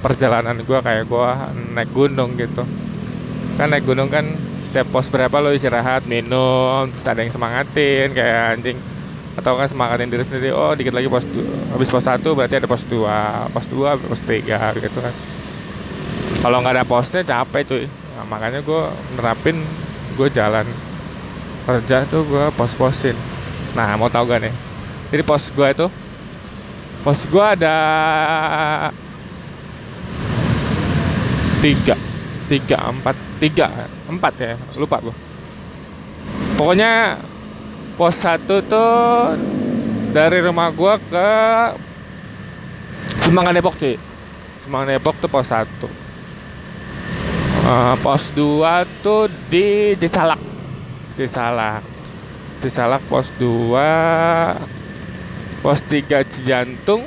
perjalanan 0.00 0.58
gua 0.66 0.82
kayak 0.82 1.06
gua 1.06 1.52
naik 1.76 1.92
gunung 1.94 2.34
gitu. 2.36 2.66
Kan 3.60 3.70
naik 3.70 3.86
gunung 3.86 4.08
kan 4.10 4.24
setiap 4.70 4.86
pos 4.94 5.10
berapa 5.10 5.34
lo 5.42 5.50
istirahat 5.50 6.06
minum 6.06 6.86
terus 6.94 7.02
ada 7.02 7.26
yang 7.26 7.34
semangatin 7.34 8.14
kayak 8.14 8.38
anjing. 8.54 8.78
Atau 9.34 9.58
kan 9.58 9.66
semangatin 9.66 10.06
diri 10.06 10.22
sendiri 10.22 10.54
oh 10.54 10.78
dikit 10.78 10.94
lagi 10.94 11.10
pos 11.10 11.26
habis 11.74 11.90
pos 11.90 12.06
satu 12.06 12.38
berarti 12.38 12.62
ada 12.62 12.70
pos 12.70 12.86
dua 12.86 13.50
pos 13.50 13.66
dua 13.66 13.98
pos 13.98 14.22
tiga 14.22 14.70
gitu 14.78 15.02
kan. 15.02 15.14
Kalau 16.38 16.62
nggak 16.62 16.74
ada 16.78 16.84
posnya 16.86 17.26
capek 17.26 17.62
cuy. 17.66 17.84
Nah, 17.90 18.24
makanya 18.30 18.62
gue 18.62 18.82
nerapin 19.18 19.58
gue 20.14 20.28
jalan. 20.30 20.62
Kerja 21.66 22.06
tuh 22.06 22.22
gue 22.30 22.46
pos-posin. 22.54 23.18
Nah 23.74 23.98
mau 23.98 24.06
tau 24.06 24.22
gak 24.26 24.42
nih? 24.42 24.54
Jadi 25.10 25.22
pos 25.26 25.50
gue 25.50 25.66
itu 25.66 25.86
pos 27.02 27.18
gue 27.26 27.44
ada 27.58 27.76
tiga 31.58 31.98
tiga 32.50 32.90
empat 32.90 33.14
tiga 33.38 33.70
empat 34.10 34.32
ya 34.42 34.58
lupa 34.74 34.98
gue 34.98 35.14
pokoknya 36.58 37.14
pos 37.94 38.18
satu 38.18 38.58
tuh 38.66 39.38
dari 40.10 40.42
rumah 40.42 40.74
gue 40.74 40.94
ke 41.06 41.30
Semangan 43.22 43.54
Depok 43.54 43.78
cuy 43.78 44.10
Semangan 44.70 44.92
Depok 44.94 45.16
tuh 45.18 45.26
pos 45.26 45.48
satu. 45.48 45.88
Uh, 47.66 47.94
pos 48.04 48.28
dua 48.36 48.86
tuh 49.00 49.26
di 49.48 49.98
Cisalak. 49.98 50.38
Cisalak. 51.18 51.82
Cisalak 52.60 53.02
pos 53.08 53.32
dua 53.40 53.90
pos 55.64 55.82
tiga 55.90 56.22
Cijantung 56.22 57.02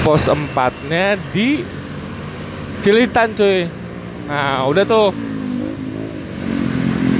pos 0.00 0.24
empatnya 0.28 1.20
di 1.30 1.60
Cilitan 2.80 3.36
cuy. 3.36 3.68
Nah 4.24 4.64
udah 4.64 4.84
tuh. 4.88 5.12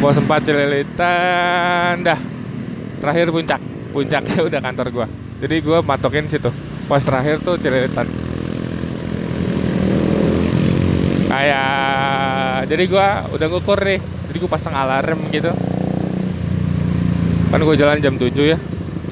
Pos 0.01 0.16
empat 0.16 0.40
Cilitan 0.49 2.01
dah. 2.01 2.16
Terakhir 3.05 3.29
puncak. 3.29 3.61
Puncaknya 3.93 4.38
udah 4.49 4.61
kantor 4.64 4.87
gua. 4.88 5.07
Jadi 5.45 5.57
gua 5.61 5.85
matokin 5.85 6.25
situ. 6.25 6.49
Pos 6.88 7.05
terakhir 7.05 7.45
tuh 7.45 7.61
Cilitan. 7.61 8.09
Kayak 11.29 12.64
jadi 12.66 12.85
gua 12.88 13.29
udah 13.29 13.47
ngukur 13.53 13.79
nih. 13.85 14.01
Jadi 14.01 14.37
gua 14.40 14.51
pasang 14.57 14.73
alarm 14.73 15.21
gitu. 15.29 15.53
Kan 17.53 17.61
gua 17.61 17.77
jalan 17.77 18.01
jam 18.01 18.16
7 18.16 18.33
ya. 18.40 18.59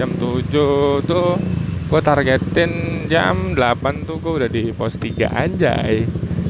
Jam 0.01 0.17
7 0.17 1.05
tuh 1.05 1.58
gue 1.89 2.01
targetin 2.05 2.73
jam 3.09 3.57
8 3.57 4.05
tuh 4.05 4.21
gue 4.21 4.33
udah 4.45 4.51
di 4.53 4.71
pos 4.77 5.01
3 5.01 5.25
anjay. 5.33 6.05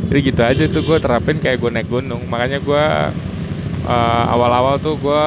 Jadi 0.09 0.19
gitu 0.25 0.41
aja 0.43 0.65
tuh 0.67 0.83
gue 0.83 0.99
terapin 0.99 1.39
kayak 1.39 1.63
gue 1.63 1.71
naik 1.71 1.87
gunung. 1.87 2.27
Makanya 2.27 2.59
gue 2.59 2.85
uh, 3.87 4.25
awal-awal 4.35 4.83
tuh 4.83 4.99
gue 4.99 5.27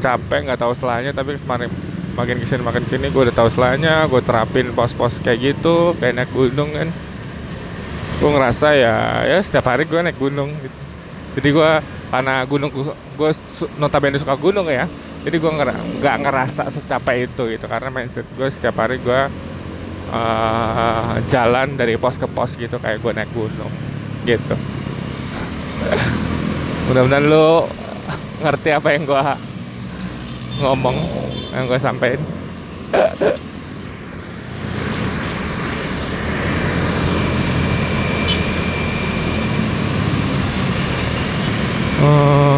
capek 0.00 0.48
nggak 0.48 0.58
tahu 0.58 0.72
selanya 0.74 1.14
tapi 1.14 1.36
semakin 1.38 1.70
makin 2.12 2.36
ke 2.42 2.44
sini 2.44 2.60
makin 2.66 2.84
sini 2.84 3.06
gue 3.08 3.22
udah 3.28 3.36
tahu 3.36 3.48
selanya 3.52 4.04
gue 4.10 4.20
terapin 4.24 4.72
pos-pos 4.74 5.20
kayak 5.20 5.54
gitu 5.54 5.92
kayak 6.00 6.16
naik 6.16 6.32
gunung 6.32 6.72
kan. 6.72 6.88
Gue 8.16 8.30
ngerasa 8.32 8.72
ya 8.72 8.96
ya 9.28 9.38
setiap 9.44 9.68
hari 9.68 9.84
gue 9.84 10.00
naik 10.00 10.16
gunung 10.16 10.48
gitu. 10.56 10.78
jadi 11.32 11.48
gue 11.48 11.70
karena 12.12 12.44
gunung 12.44 12.68
gue 13.16 13.30
notabene 13.80 14.20
suka 14.20 14.36
gunung 14.36 14.68
ya 14.68 14.84
jadi 15.22 15.36
gue 15.38 15.50
nggak 16.02 16.16
ngerasa 16.26 16.66
secapek 16.66 17.30
itu 17.30 17.42
gitu 17.54 17.66
karena 17.70 17.94
mindset 17.94 18.26
gue 18.34 18.48
setiap 18.50 18.74
hari 18.82 18.98
gue 18.98 19.20
uh, 20.10 21.14
jalan 21.30 21.78
dari 21.78 21.94
pos 21.94 22.18
ke 22.18 22.26
pos 22.26 22.58
gitu 22.58 22.82
kayak 22.82 22.98
gue 22.98 23.12
naik 23.14 23.30
gunung 23.30 23.70
gitu. 24.26 24.54
Mudah-mudahan 26.90 27.26
lo 27.30 27.70
ngerti 28.42 28.70
apa 28.74 28.88
yang 28.90 29.06
gue 29.06 29.22
ngomong 30.62 30.96
yang 31.54 31.64
gue 31.70 31.78
sampein 31.78 32.18
Oh, 42.02 42.48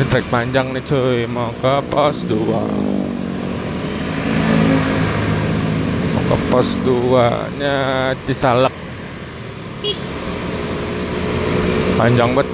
ini 0.00 0.08
trek 0.08 0.24
panjang 0.32 0.72
nih 0.72 0.80
cuy. 0.80 1.28
Mau 1.28 1.52
ke 1.60 1.76
pos 1.92 2.24
2 2.24 2.32
ke 6.24 6.36
pos 6.48 6.72
2 6.88 7.60
nya 7.60 7.76
Cisalak 8.24 8.72
panjang 12.00 12.32
banget 12.32 12.48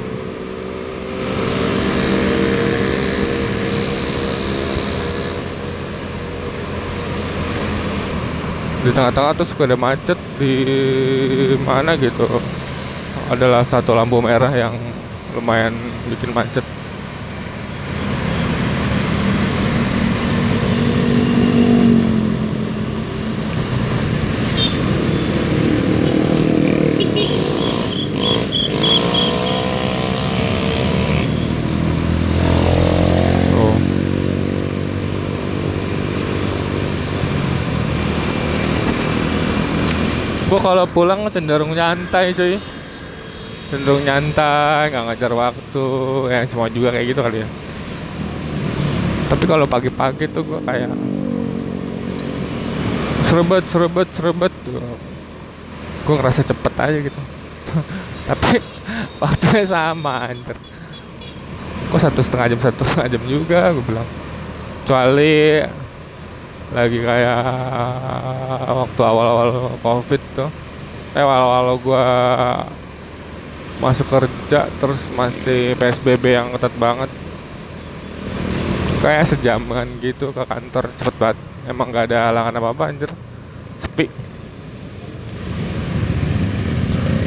di 8.82 8.90
tengah-tengah 8.90 9.38
tuh 9.38 9.46
suka 9.46 9.70
ada 9.70 9.78
macet. 9.78 10.18
Di 10.34 10.54
mana 11.62 11.94
gitu. 11.94 12.26
Adalah 13.30 13.62
satu 13.62 13.94
lampu 13.94 14.18
merah 14.18 14.50
yang 14.50 14.74
lumayan 15.38 15.78
bikin 16.10 16.34
macet 16.34 16.66
Tuh. 27.06 27.22
Gua 40.56 40.72
kalau 40.72 40.88
pulang 40.88 41.28
cenderung 41.28 41.76
nyantai 41.76 42.32
cuy. 42.32 42.56
Cenderung 43.68 44.00
nyantai, 44.08 44.88
nggak 44.88 45.04
ngajar 45.04 45.32
waktu. 45.36 45.88
Ya 46.32 46.48
semua 46.48 46.72
juga 46.72 46.96
kayak 46.96 47.12
gitu 47.12 47.20
kali 47.20 47.44
ya. 47.44 47.48
Tapi 49.28 49.44
kalau 49.44 49.68
pagi-pagi 49.68 50.24
tuh 50.32 50.48
gua 50.48 50.64
kayak 50.64 50.96
Serebet, 53.28 53.68
serebet, 53.68 54.08
serebet 54.16 54.54
Gue 56.08 56.14
ngerasa 56.16 56.40
cepet 56.40 56.72
aja 56.72 56.98
gitu. 57.04 57.20
Tapi 58.32 58.56
waktunya 59.20 59.68
sama 59.68 60.32
anjir. 60.32 60.56
Kok 61.92 62.00
satu 62.00 62.24
setengah 62.24 62.56
jam, 62.56 62.60
satu 62.64 62.80
setengah 62.80 63.12
jam 63.12 63.22
juga 63.28 63.76
gue 63.76 63.84
bilang. 63.84 64.08
Kecuali 64.88 65.68
lagi 66.74 66.98
kayak 66.98 67.42
waktu 68.66 69.02
awal-awal 69.02 69.70
covid 69.84 70.22
tuh. 70.34 70.50
Eh 71.14 71.22
awal-awal 71.22 71.78
gua 71.78 72.04
masuk 73.76 74.08
kerja 74.08 74.66
terus 74.80 75.00
masih 75.14 75.76
PSBB 75.78 76.24
yang 76.34 76.50
ketat 76.56 76.74
banget. 76.80 77.10
Kayak 79.04 79.28
sejaman 79.30 79.86
gitu 80.02 80.32
ke 80.34 80.42
kantor 80.42 80.90
cepet 80.98 81.14
banget. 81.20 81.38
Emang 81.66 81.90
gak 81.90 82.10
ada 82.10 82.30
halangan 82.30 82.58
apa 82.58 82.68
apa 82.74 82.82
anjir. 82.90 83.10
Sepi. 83.82 84.06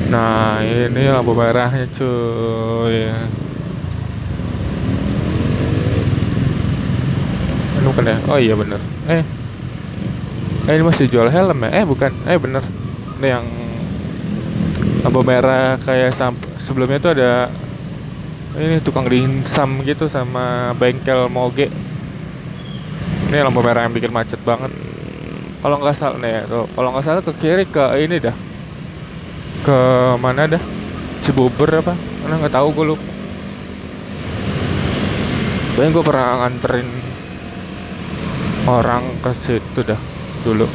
Nah 0.09 0.65
ini 0.65 1.05
lampu 1.05 1.37
merahnya 1.37 1.85
cuy 1.93 3.13
Ini 7.77 7.88
bukan 7.99 8.15
ya? 8.15 8.17
Oh 8.31 8.39
iya 8.39 8.55
bener. 8.55 8.79
Eh. 9.11 9.23
Eh 10.71 10.73
ini 10.79 10.83
masih 10.87 11.11
jual 11.11 11.27
helm 11.27 11.59
ya? 11.67 11.83
Eh 11.83 11.83
bukan. 11.83 12.11
Eh 12.23 12.39
bener. 12.39 12.63
Ini 13.19 13.27
yang 13.27 13.45
Lampu 15.03 15.19
merah 15.27 15.75
kayak 15.83 16.15
Sebelumnya 16.63 17.03
tuh 17.03 17.11
ada 17.11 17.51
Ini 18.55 18.79
tukang 18.79 19.03
dimsum 19.03 19.83
gitu 19.83 20.07
sama 20.07 20.71
bengkel 20.79 21.27
moge. 21.27 21.67
Ini 23.27 23.43
lampu 23.43 23.59
merah 23.59 23.83
yang 23.83 23.91
bikin 23.91 24.15
macet 24.15 24.39
banget. 24.47 24.71
Kalau 25.59 25.75
nggak 25.75 25.95
salah 25.99 26.17
nih 26.23 26.31
ya 26.39 26.43
tuh 26.47 26.65
Kalau 26.71 26.95
nggak 26.95 27.03
salah 27.03 27.19
ke 27.19 27.35
kiri 27.35 27.67
ke 27.67 27.83
ini 27.99 28.15
dah. 28.23 28.35
Ke 29.67 29.79
mana 30.23 30.47
dah? 30.47 30.63
Cibubur 31.19 31.67
apa? 31.67 31.91
Mana 32.23 32.39
nggak 32.39 32.55
tahu 32.55 32.67
gue 32.71 32.95
lupa. 32.95 33.05
Kayaknya 35.75 35.95
gue 35.95 36.03
pernah 36.03 36.27
nganterin 36.43 37.08
orang 38.67 39.03
ke 39.23 39.31
situ 39.37 39.79
dah 39.85 39.99
dulu. 40.43 40.67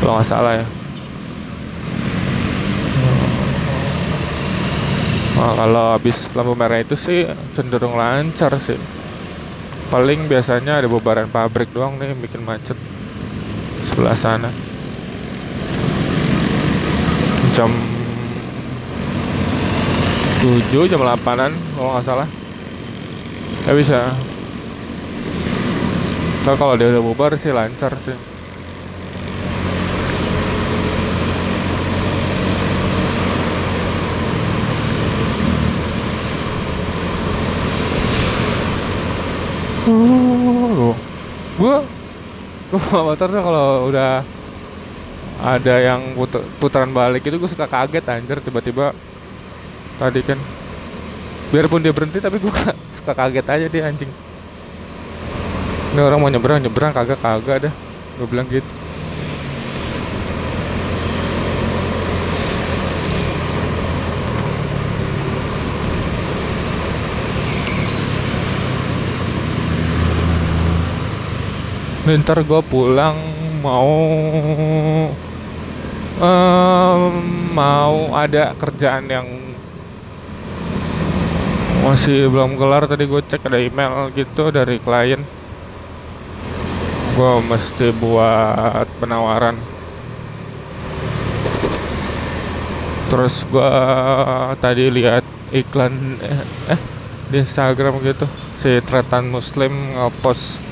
Kalau 0.00 0.16
nggak 0.16 0.26
salah 0.26 0.54
ya. 0.58 0.66
Nah, 5.40 5.56
kalau 5.56 5.96
habis 5.96 6.28
lampu 6.36 6.52
merah 6.52 6.84
itu 6.84 6.92
sih 6.96 7.24
cenderung 7.56 7.96
lancar 7.96 8.52
sih. 8.60 8.76
Paling 9.88 10.28
biasanya 10.28 10.84
ada 10.84 10.88
bubaran 10.88 11.32
pabrik 11.32 11.72
doang 11.72 11.96
nih 11.96 12.12
bikin 12.12 12.44
macet 12.44 12.76
sebelah 13.88 14.12
sana. 14.12 14.52
Jam 17.56 17.72
7 20.40 20.88
jam 20.88 21.04
8an 21.04 21.52
kalau 21.76 21.92
nggak 21.92 22.06
salah. 22.08 22.28
Ya 23.68 23.76
bisa. 23.76 24.08
Ntar 26.40 26.56
kalau 26.56 26.80
dia 26.80 26.88
udah 26.88 27.04
bubar 27.04 27.36
sih 27.36 27.52
lancar 27.52 27.92
sih. 28.08 28.16
Uh, 39.84 40.96
gua 41.60 41.84
bawa 42.72 43.12
motor 43.12 43.28
tuh 43.28 43.42
kalau 43.44 43.92
udah 43.92 44.24
ada 45.44 45.74
yang 45.84 46.16
puter, 46.16 46.40
putaran 46.56 46.96
balik 46.96 47.28
itu 47.28 47.36
gue 47.36 47.50
suka 47.50 47.66
kaget 47.68 48.06
anjir 48.08 48.38
tiba-tiba 48.40 48.96
tadi 50.00 50.24
kan. 50.24 50.40
Biarpun 51.52 51.84
dia 51.84 51.92
berhenti 51.92 52.24
tapi 52.24 52.40
gue 52.40 52.48
suka 52.96 53.12
kaget 53.12 53.44
aja 53.44 53.66
dia 53.68 53.82
anjing. 53.84 54.08
Ini 55.92 56.00
orang 56.00 56.18
mau 56.22 56.32
nyebrang 56.32 56.64
nyebrang 56.64 56.96
kagak 56.96 57.20
kagak 57.20 57.68
dah. 57.68 57.74
Gue 58.16 58.26
bilang 58.32 58.48
gitu. 58.48 58.80
Ntar 72.10 72.42
gue 72.42 72.60
pulang 72.66 73.14
mau 73.62 73.94
em, 76.18 77.14
mau 77.54 77.96
ada 78.10 78.50
kerjaan 78.58 79.06
yang 79.06 79.39
masih 81.90 82.30
belum 82.30 82.54
kelar 82.54 82.86
tadi 82.86 83.02
gue 83.02 83.18
cek 83.18 83.50
ada 83.50 83.58
email 83.58 84.14
gitu 84.14 84.54
dari 84.54 84.78
klien. 84.78 85.18
Gue 87.18 87.32
mesti 87.50 87.90
buat 87.98 88.86
penawaran. 89.02 89.58
Terus 93.10 93.42
gue 93.42 93.74
tadi 94.62 94.86
lihat 94.86 95.26
iklan 95.50 96.14
eh, 96.22 96.78
eh 96.78 96.80
di 97.26 97.42
Instagram 97.42 97.98
gitu 98.06 98.22
si 98.54 98.78
Tretan 98.86 99.26
Muslim 99.26 99.74
ngepost 99.98 100.62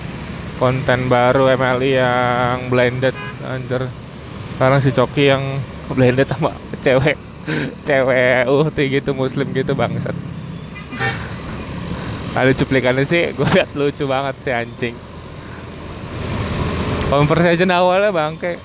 konten 0.62 1.10
baru 1.10 1.50
MLI 1.58 1.98
yang 1.98 2.70
blended 2.70 3.18
anjir. 3.42 3.90
Sekarang 4.54 4.78
si 4.78 4.94
Coki 4.94 5.34
yang 5.34 5.42
blended 5.98 6.30
sama 6.30 6.54
cewek 6.78 7.18
cewek 7.82 8.46
uhti 8.46 8.86
gitu 8.86 9.18
muslim 9.18 9.50
gitu 9.50 9.74
bangsat 9.74 10.14
ada 12.36 12.50
cuplikannya 12.52 13.04
sih 13.08 13.30
gue 13.36 13.48
liat 13.48 13.70
lucu 13.72 14.04
banget 14.04 14.34
si 14.44 14.50
anjing. 14.52 14.94
Conversation 17.08 17.72
awalnya 17.72 18.12
bangke. 18.12 18.60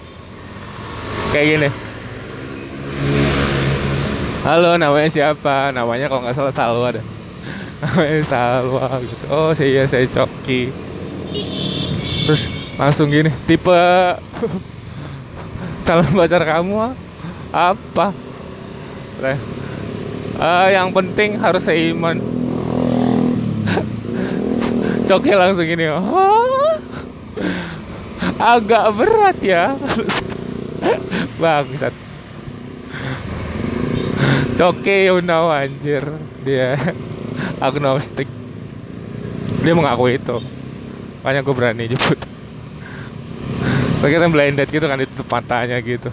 Kayak 1.32 1.46
gini. 1.48 1.70
Halo 4.44 4.76
namanya 4.76 5.08
siapa? 5.08 5.72
Namanya 5.72 6.12
kalau 6.12 6.28
nggak 6.28 6.36
salah 6.36 6.52
Salwa 6.52 6.92
ada 6.92 7.00
namanya 7.82 8.24
Salwa 8.28 8.88
gitu. 9.00 9.26
Oh 9.32 9.56
saya 9.56 9.88
saya 9.88 10.04
Coki. 10.12 10.68
Terus 12.28 12.52
langsung 12.76 13.08
gini 13.08 13.32
tipe 13.48 13.72
calon 15.88 16.12
pacar 16.12 16.44
kamu 16.44 16.92
ah? 16.92 16.94
apa. 17.54 18.12
Eh, 19.24 20.68
yang 20.76 20.92
penting 20.92 21.40
harus 21.40 21.64
seiman 21.64 22.43
Coki 25.04 25.32
langsung 25.36 25.68
gini 25.68 25.88
"Hah? 25.92 26.80
agak 28.40 28.86
berat 28.96 29.38
ya. 29.40 29.76
Bangsat 31.40 31.96
Coki 34.60 35.10
you 35.10 35.24
know 35.24 35.50
anjir. 35.50 36.04
Dia 36.44 36.76
agnostik. 37.64 38.28
Dia 39.64 39.74
mengakui 39.74 40.20
itu. 40.20 40.38
Makanya 41.24 41.40
gue 41.40 41.56
berani 41.56 41.88
jemput 41.88 42.20
Pakai 44.04 44.20
blinded 44.28 44.68
gitu 44.68 44.84
kan 44.84 45.00
ditutup 45.00 45.28
matanya 45.32 45.80
gitu. 45.80 46.12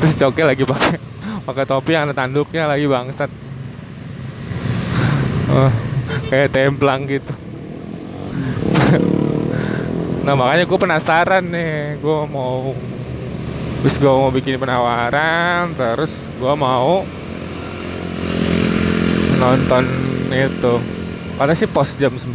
Terus 0.00 0.16
cokel 0.16 0.48
lagi 0.48 0.64
pakai 0.64 0.96
pakai 1.44 1.64
topi 1.68 1.92
yang 1.92 2.08
ada 2.08 2.16
tanduknya 2.16 2.64
lagi 2.64 2.88
bangsat. 2.88 3.28
Oh, 5.52 5.72
kayak 6.30 6.52
templang 6.54 7.06
gitu. 7.06 7.32
Nah 10.20 10.36
makanya 10.36 10.68
gue 10.68 10.78
penasaran 10.78 11.44
nih. 11.48 11.96
Gue 11.98 12.28
mau 12.28 12.76
terus 13.80 13.96
gue 13.96 14.12
mau 14.12 14.28
bikin 14.28 14.60
penawaran 14.60 15.72
terus 15.72 16.12
gue 16.36 16.52
mau 16.60 17.08
nonton 19.40 19.84
itu. 20.28 20.74
Karena 21.40 21.56
sih 21.56 21.64
pos 21.64 21.96
jam 21.96 22.12
9 22.12 22.28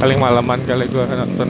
paling 0.00 0.20
malaman 0.20 0.60
kali 0.64 0.84
gue 0.88 1.04
nonton 1.04 1.48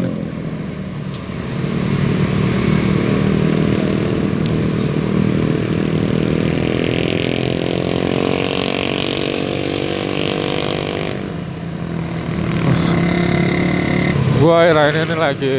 gue 14.44 14.52
akhir-akhir 14.52 15.08
ini 15.08 15.16
lagi 15.16 15.56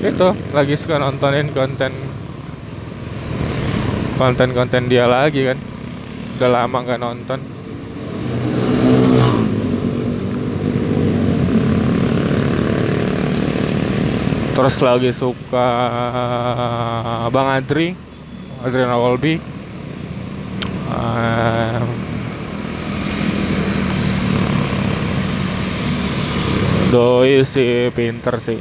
itu 0.00 0.28
lagi 0.56 0.74
suka 0.80 0.96
nontonin 0.96 1.52
konten 1.52 1.92
konten-konten 4.16 4.88
dia 4.88 5.04
lagi 5.04 5.44
kan. 5.44 5.60
Udah 6.40 6.48
lama 6.48 6.78
nggak 6.88 7.00
nonton. 7.04 7.36
Terus 14.56 14.76
lagi 14.80 15.12
suka 15.12 15.68
Bang 17.28 17.48
Adri 17.52 17.92
Adriana 18.64 18.96
Wolby. 18.96 19.36
Uh, 20.88 22.01
Doi 26.92 27.40
sih 27.48 27.88
pinter 27.96 28.36
sih. 28.36 28.60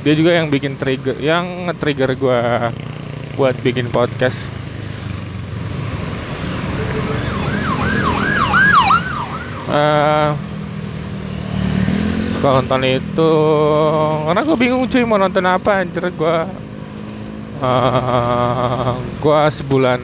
Dia 0.00 0.16
juga 0.16 0.32
yang 0.32 0.48
bikin 0.48 0.80
trigger 0.80 1.12
yang 1.20 1.68
nge-trigger 1.68 2.16
gue 2.16 2.40
buat 3.36 3.52
bikin 3.60 3.92
podcast. 3.92 4.48
Uh, 9.68 10.32
suka 12.40 12.48
nonton 12.48 12.80
itu 12.88 13.32
karena 14.24 14.40
gue 14.40 14.56
bingung 14.56 14.88
cuy 14.88 15.04
mau 15.04 15.20
nonton 15.20 15.44
apa 15.44 15.84
anjir. 15.84 16.08
Gue 16.16 16.36
uh, 17.60 18.96
gue 19.20 19.40
sebulan 19.52 20.00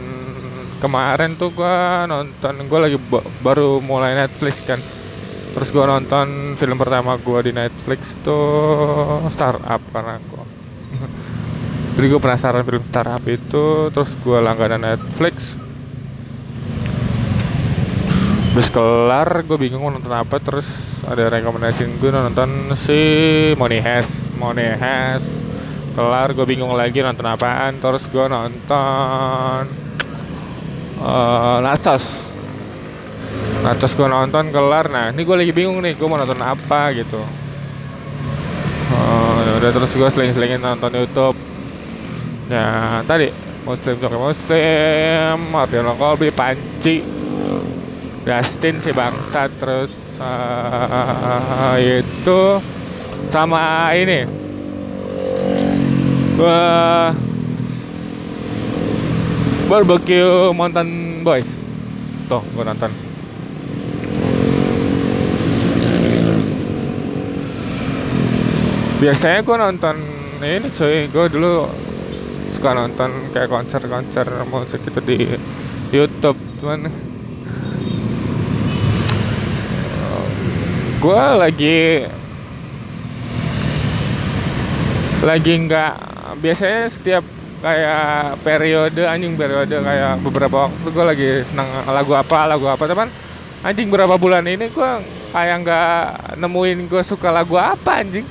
kemarin 0.85 1.33
tuh 1.41 1.49
gue 1.57 1.77
nonton 2.05 2.69
gue 2.69 2.79
lagi 2.85 3.01
baru 3.41 3.81
mulai 3.81 4.13
Netflix 4.13 4.61
kan 4.61 4.77
terus 5.57 5.73
gue 5.73 5.85
nonton 5.89 6.53
film 6.61 6.77
pertama 6.77 7.17
gue 7.17 7.49
di 7.49 7.53
Netflix 7.57 8.13
tuh 8.21 9.25
startup 9.33 9.81
karena 9.89 10.21
gue 10.21 10.45
jadi 11.97 12.07
gue 12.13 12.21
penasaran 12.21 12.61
film 12.61 12.85
startup 12.85 13.25
itu 13.25 13.89
terus 13.89 14.13
gue 14.21 14.37
langganan 14.37 14.85
Netflix. 14.85 15.57
Terus 18.53 18.69
kelar 18.73 19.45
gue 19.45 19.57
bingung 19.57 19.85
mau 19.85 19.93
nonton 19.93 20.13
apa 20.13 20.37
terus 20.41 20.69
ada 21.09 21.29
rekomendasi 21.33 21.89
gue 21.97 22.09
nonton 22.13 22.77
si 22.77 23.01
Money 23.57 23.81
Has 23.81 24.09
Money 24.37 24.77
Has 24.77 25.25
kelar 25.97 26.37
gue 26.37 26.45
bingung 26.45 26.77
lagi 26.77 27.01
nonton 27.01 27.25
apaan 27.25 27.81
terus 27.81 28.05
gue 28.13 28.25
nonton 28.29 29.61
uh, 31.01 31.59
nah 33.65 33.73
terus 33.75 33.97
gue 33.97 34.09
nonton 34.09 34.53
kelar. 34.53 34.87
Nah 34.91 35.11
ini 35.11 35.23
gue 35.25 35.37
lagi 35.37 35.53
bingung 35.55 35.81
nih 35.83 35.97
gue 35.97 36.07
mau 36.07 36.21
nonton 36.21 36.39
apa 36.39 36.93
gitu. 36.95 37.19
Oh, 38.97 39.37
ya 39.43 39.53
udah 39.59 39.71
terus 39.75 39.91
gue 39.91 40.09
seling-selingin 40.09 40.63
nonton 40.63 40.93
YouTube. 40.95 41.37
Ya 42.47 43.03
tadi 43.09 43.35
Muslim 43.67 43.99
Jokowi 43.99 44.31
Muslim 44.31 45.37
Martiano 45.51 45.99
Kolbi 45.99 46.31
Panci. 46.31 47.03
Dustin 48.27 48.83
si 48.83 48.91
bangsa 48.91 49.47
terus 49.47 49.95
uh, 50.19 51.79
itu 51.79 52.59
sama 53.31 53.95
ini. 53.95 54.27
Uh, 56.37 57.15
barbecue 59.71 60.51
Mountain 60.55 61.23
Boys. 61.23 61.47
Tuh 62.27 62.43
gue 62.43 62.67
nonton 62.67 63.06
biasanya 68.97 69.45
gue 69.45 69.57
nonton 69.61 69.97
ini 70.41 70.69
cuy 70.73 71.05
gue 71.13 71.27
dulu 71.29 71.69
suka 72.57 72.73
nonton 72.73 73.29
kayak 73.29 73.53
konser-konser 73.53 74.25
musik 74.49 74.81
itu 74.89 75.01
di 75.05 75.19
YouTube 75.93 76.41
cuman 76.65 76.89
gue 80.97 81.23
lagi 81.37 82.09
lagi 85.21 85.53
nggak 85.61 85.93
biasanya 86.41 86.89
setiap 86.89 87.25
kayak 87.61 88.41
periode 88.41 89.05
anjing 89.05 89.37
periode 89.37 89.77
kayak 89.77 90.25
beberapa 90.25 90.73
waktu 90.73 90.89
gue 90.89 91.05
lagi 91.05 91.29
senang 91.53 91.69
lagu 91.85 92.17
apa 92.17 92.49
lagu 92.49 92.65
apa 92.65 92.89
teman 92.89 93.13
anjing 93.61 93.93
berapa 93.93 94.17
bulan 94.17 94.49
ini 94.49 94.73
gue 94.73 94.91
kayak 95.37 95.57
nggak 95.69 96.01
nemuin 96.41 96.89
gue 96.89 97.03
suka 97.05 97.29
lagu 97.29 97.61
apa 97.61 98.01
anjing 98.01 98.25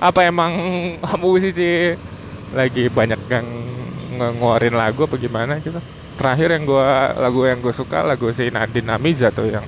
apa 0.00 0.26
emang 0.26 0.52
musisi 1.22 1.94
lagi 2.56 2.90
banyak 2.90 3.20
yang 3.30 3.46
ngeluarin 4.16 4.74
lagu 4.74 5.06
apa 5.06 5.14
gimana 5.20 5.60
gitu? 5.60 5.78
Terakhir 6.18 6.56
yang 6.56 6.64
gue 6.68 6.88
lagu 7.20 7.40
yang 7.46 7.58
gue 7.60 7.72
suka 7.72 8.04
lagu 8.04 8.28
si 8.34 8.50
Nadine 8.50 8.90
Amiza 8.96 9.30
tuh 9.30 9.48
yang 9.48 9.64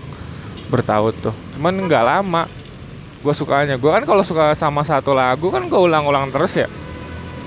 bertaut 0.68 1.14
tuh. 1.20 1.32
Cuman 1.56 1.86
nggak 1.86 2.04
lama 2.04 2.48
gue 3.22 3.34
sukanya. 3.36 3.78
Gue 3.78 3.92
kan 3.92 4.02
kalau 4.08 4.26
suka 4.26 4.56
sama 4.56 4.82
satu 4.82 5.14
lagu 5.14 5.48
kan 5.52 5.64
gue 5.68 5.80
ulang-ulang 5.80 6.28
terus 6.34 6.58
ya. 6.58 6.68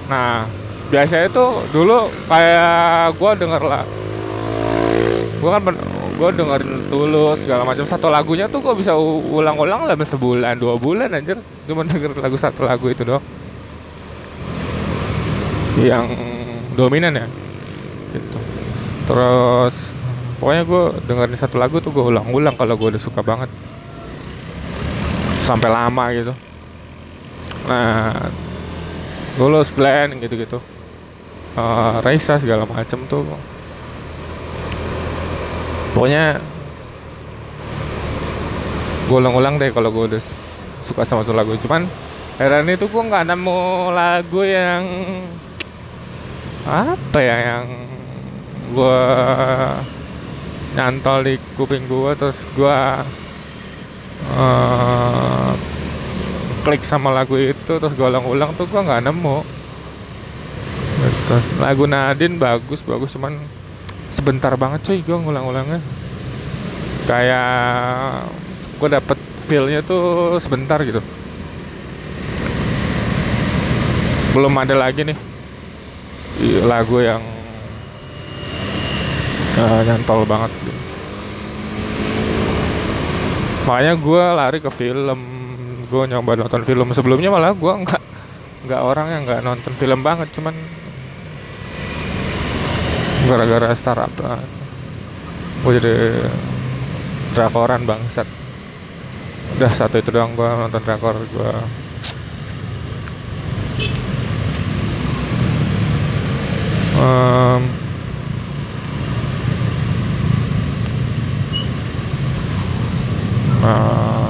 Nah 0.08 0.48
biasanya 0.90 1.28
tuh 1.34 1.66
dulu 1.74 2.14
kayak 2.30 3.18
gue 3.18 3.32
denger 3.42 3.64
lah 3.66 3.84
gue 5.42 5.50
kan 5.50 5.62
gue 6.16 6.30
dengerin 6.32 6.88
tulus 6.88 7.43
segala 7.43 7.68
macam. 7.68 7.84
Satu 7.84 8.07
lagunya 8.07 8.47
tuh 8.47 8.63
gue 8.63 8.74
bisa 8.76 8.95
ulang-ulang 8.99 9.86
lah 9.86 9.95
sebulan 9.99 10.55
dua 10.55 10.80
bulan 10.80 11.11
anjir. 11.11 11.38
Cuma 11.68 11.84
denger 11.84 12.16
lagu 12.18 12.39
satu 12.39 12.63
lagu 12.63 12.88
itu 12.88 13.03
doang. 13.03 13.24
Yang 15.76 16.07
dominan 16.80 17.20
ya? 17.20 17.28
Gitu. 18.16 18.38
Terus 19.05 19.76
pokoknya 20.39 20.63
gue 20.63 20.84
dengerin 21.05 21.38
satu 21.39 21.59
lagu 21.59 21.84
tuh 21.84 21.91
gue 21.91 22.03
ulang-ulang 22.03 22.55
kalau 22.55 22.80
gue 22.80 22.95
udah 22.95 23.01
suka 23.03 23.20
banget. 23.20 23.51
Sampai 25.43 25.70
lama 25.70 26.05
gitu. 26.16 26.34
Nah 27.68 28.32
Golos 29.36 29.70
Glenn 29.76 30.16
gitu-gitu. 30.24 30.63
Uh, 31.55 32.03
Raisa 32.03 32.36
segala 32.36 32.68
macem 32.68 32.99
tuh 33.07 33.24
pokoknya 35.96 36.43
gue 39.08 39.16
ulang-ulang 39.16 39.56
deh 39.56 39.72
kalau 39.72 39.96
gue 39.96 40.12
udah 40.12 40.22
suka 40.84 41.08
sama 41.08 41.24
satu 41.24 41.32
lagu. 41.32 41.56
Cuman 41.56 41.88
heran 42.36 42.68
itu 42.68 42.91
gue 42.91 43.04
nggak 43.08 43.32
nemu 43.32 43.96
lagu 43.96 44.43
yang 44.43 44.84
apa 46.68 47.20
ya 47.24 47.36
yang 47.56 47.66
gue 48.76 49.02
nyantol 50.76 51.24
di 51.24 51.39
kuping 51.56 51.88
gue 51.88 52.12
terus 52.20 52.36
gue 52.58 52.78
uh, 54.36 55.52
klik 56.66 56.82
sama 56.84 57.14
lagu 57.14 57.39
itu 57.39 57.78
terus 57.80 57.93
gue 57.96 58.04
ulang-ulang 58.04 58.52
tuh 58.60 58.68
gue 58.68 58.82
nggak 58.84 59.06
nemu. 59.08 59.38
Terus 61.30 61.46
lagu 61.62 61.86
Nadine 61.86 62.36
bagus 62.36 62.82
bagus 62.82 63.14
cuman 63.14 63.38
sebentar 64.16 64.55
banget 64.55 64.80
cuy 64.88 64.99
gue 65.03 65.18
ngulang-ulangnya. 65.20 65.84
Kayak 67.03 68.32
gue 68.80 68.89
dapet 68.89 69.18
feelnya 69.51 69.84
tuh 69.84 70.39
sebentar 70.39 70.80
gitu. 70.88 71.03
Belum 74.32 74.55
ada 74.55 74.76
lagi 74.80 75.03
nih 75.03 75.18
lagu 76.63 77.03
yang 77.03 77.20
uh, 79.59 79.82
nyantol 79.84 80.24
banget. 80.24 80.51
Makanya 83.68 83.93
gue 83.99 84.24
lari 84.32 84.59
ke 84.63 84.72
film 84.72 85.20
gue 85.86 86.03
nyoba 86.07 86.39
nonton 86.39 86.63
film. 86.63 86.88
Sebelumnya 86.95 87.28
malah 87.28 87.51
gue 87.51 87.74
nggak 87.84 88.03
nggak 88.66 88.82
orang 88.82 89.07
yang 89.13 89.22
nggak 89.30 89.41
nonton 89.45 89.74
film 89.78 90.01
banget 90.01 90.26
cuman 90.34 90.57
gara-gara 93.26 93.74
startup 93.74 94.14
lah 94.22 94.42
gue 95.66 95.72
jadi 95.82 95.94
drakoran 97.34 97.90
bangsat. 97.90 98.30
Udah 99.58 99.72
satu 99.74 99.98
itu 99.98 100.14
doang 100.14 100.38
gue 100.38 100.46
nonton 100.46 100.82
drakor 100.84 101.18
gue 101.18 101.52
um, 107.02 107.62
uh, 113.66 114.30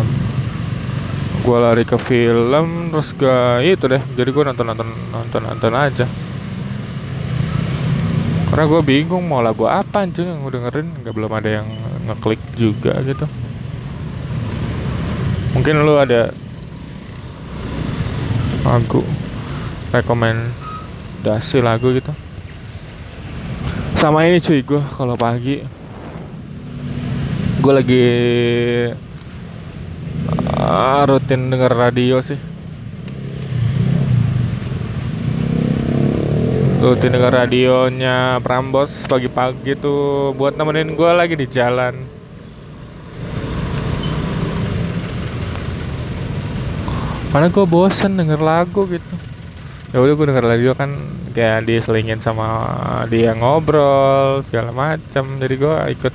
gue 1.43 1.57
lari 1.59 1.83
ke 1.83 1.97
film 1.99 2.95
terus 2.95 3.11
gak 3.17 3.65
itu 3.65 3.85
deh. 3.91 4.03
Jadi 4.15 4.29
gue 4.31 4.43
nonton 4.45 4.65
nonton 4.65 4.87
nonton 5.11 5.41
nonton 5.43 5.73
aja 5.75 6.07
karena 8.55 8.71
gue 8.71 8.81
bingung 8.87 9.27
mau 9.27 9.43
lagu 9.43 9.67
apa 9.67 10.07
anjing 10.07 10.31
yang 10.31 10.39
gue 10.47 10.55
dengerin. 10.55 10.87
Nggak 11.03 11.11
belum 11.11 11.27
ada 11.27 11.59
yang 11.59 11.67
ngeklik 12.07 12.39
juga 12.55 12.95
gitu. 13.03 13.27
Mungkin 15.59 15.83
lu 15.83 15.99
ada 15.99 16.31
lagu 18.63 19.03
rekomendasi 19.91 21.59
lagu 21.59 21.91
gitu. 21.99 22.15
Sama 23.99 24.23
ini 24.23 24.39
cuy 24.39 24.63
gue 24.63 24.79
kalau 24.87 25.19
pagi. 25.19 25.59
Gue 27.59 27.73
lagi 27.75 28.07
uh, 30.55 31.03
rutin 31.03 31.51
denger 31.51 31.75
radio 31.75 32.23
sih 32.23 32.54
rutin 36.85 37.17
denger 37.17 37.33
radionya 37.33 38.37
Prambos 38.45 39.09
pagi-pagi 39.09 39.73
tuh 39.73 40.37
buat 40.37 40.53
nemenin 40.53 40.93
gue 40.93 41.11
lagi 41.17 41.33
di 41.33 41.49
jalan. 41.49 41.97
Karena 47.33 47.49
gue 47.49 47.65
bosen 47.65 48.21
denger 48.21 48.37
lagu 48.37 48.85
gitu. 48.85 49.15
Ya 49.89 49.97
udah 49.97 50.13
gue 50.13 50.25
denger 50.29 50.45
radio 50.45 50.71
kan 50.77 50.93
kayak 51.33 51.65
diselingin 51.65 52.21
sama 52.21 52.45
dia 53.09 53.33
ngobrol 53.33 54.45
segala 54.45 54.69
macam 54.69 55.41
jadi 55.41 55.55
gue 55.57 55.75
ikut 55.97 56.13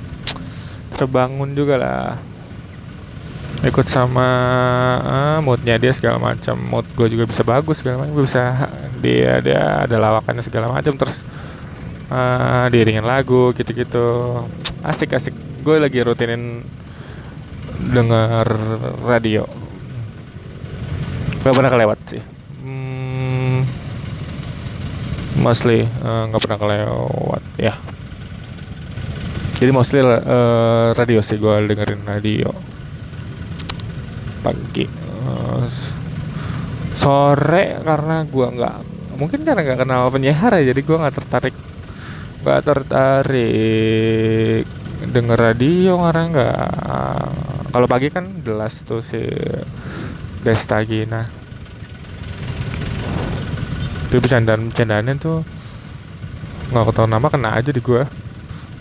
terbangun 0.95 1.51
juga 1.51 1.75
lah. 1.75 2.15
Ikut 3.67 3.91
sama 3.91 4.27
uh, 5.03 5.37
moodnya 5.43 5.75
dia 5.75 5.91
segala 5.91 6.15
macam 6.15 6.55
mood 6.63 6.87
gue 6.95 7.11
juga 7.11 7.27
bisa 7.27 7.43
bagus 7.43 7.83
segala 7.83 8.07
macam 8.07 8.23
gue 8.23 8.25
bisa 8.25 8.71
dia 9.01 9.41
dia 9.41 9.89
ada 9.89 9.97
lawakannya 9.97 10.45
segala 10.45 10.69
macam 10.69 10.93
terus 10.95 11.19
uh, 12.13 12.69
diringin 12.69 13.03
lagu 13.03 13.51
gitu-gitu. 13.57 14.39
Asik 14.85 15.17
asik 15.17 15.33
gue 15.65 15.75
lagi 15.77 16.01
rutinin 16.05 16.61
denger 17.81 18.47
radio. 19.05 19.43
Gak 21.41 21.57
pernah 21.57 21.71
kelewat 21.73 21.99
sih. 22.05 22.21
Hmm, 22.61 23.65
mostly 25.41 25.89
nggak 26.01 26.37
uh, 26.37 26.43
pernah 26.45 26.59
kelewat 26.61 27.43
ya. 27.57 27.73
Jadi 29.57 29.71
mostly 29.73 30.01
uh, 30.01 30.93
radio 30.93 31.21
sih 31.21 31.41
gue 31.41 31.53
dengerin 31.69 32.05
radio. 32.05 32.49
Pagi 34.41 34.85
uh, 35.25 35.65
sore 36.97 37.81
karena 37.81 38.25
gue 38.25 38.47
nggak 38.57 38.77
mungkin 39.21 39.45
karena 39.45 39.61
nggak 39.61 39.85
kenal 39.85 40.09
penyiar 40.09 40.57
ya 40.57 40.73
jadi 40.73 40.81
gue 40.81 40.97
nggak 40.97 41.15
tertarik. 41.21 41.55
Nggak 42.41 42.61
tertarik 42.65 44.65
denger 45.01 45.37
radio 45.37 45.97
karena 45.97 46.23
nggak 46.29 46.59
kalau 47.73 47.87
pagi 47.89 48.13
kan 48.13 48.45
jelas 48.45 48.85
tuh 48.85 49.01
si 49.01 49.17
Desta 50.45 50.77
Gina 50.85 51.25
itu 54.11 54.19
bercandaan 54.21 54.69
bercandaannya 54.69 55.15
tuh 55.17 55.41
nggak 56.69 56.85
ketahui 56.91 57.09
nama 57.09 57.27
kena 57.31 57.49
aja 57.57 57.71
di 57.73 57.81
gue 57.81 58.03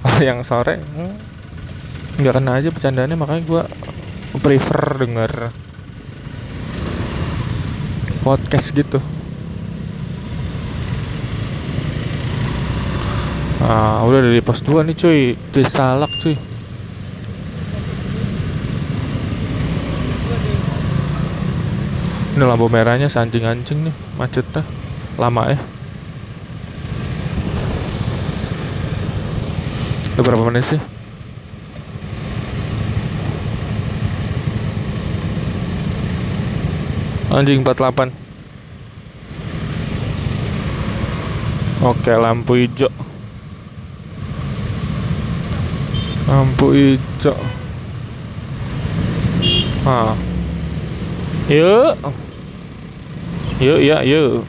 kalau 0.03 0.21
yang 0.21 0.45
sore 0.45 0.77
nggak 2.21 2.35
kena 2.37 2.61
aja 2.61 2.69
bercandaannya 2.69 3.17
makanya 3.17 3.43
gue 3.49 3.63
prefer 4.45 5.01
denger 5.01 5.33
podcast 8.21 8.69
gitu 8.77 9.01
ah 13.61 14.03
udah 14.09 14.21
dari 14.25 14.41
pos 14.41 14.65
2 14.65 14.83
nih 14.89 14.97
cuy. 14.97 15.37
Salak 15.69 16.09
cuy. 16.19 16.37
Ini 22.31 22.45
lampu 22.49 22.73
merahnya 22.73 23.13
sancing-ancing 23.13 23.85
nih 23.85 23.95
macetnya 24.17 24.65
lama 25.21 25.53
ya. 25.53 25.61
Udah 30.17 30.25
berapa 30.25 30.45
menit 30.49 30.65
sih? 30.65 30.81
Anjing 37.31 37.63
48 37.63 38.11
oke 41.81 42.13
lampu 42.19 42.59
hijau 42.59 42.91
lampu 46.31 46.71
hijau. 46.71 47.35
Ah. 49.83 50.15
Yuk. 51.51 51.99
Yuk 53.59 53.81
ya 53.83 54.01
yuk 54.07 54.47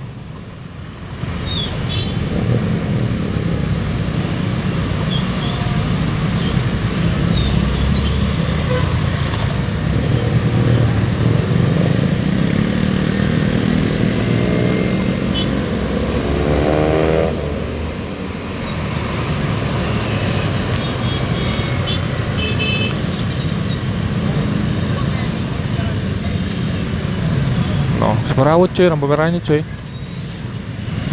merawat 28.41 28.73
cuy 28.73 28.89
lampu 28.89 29.05
merahnya 29.05 29.37
cuy 29.37 29.61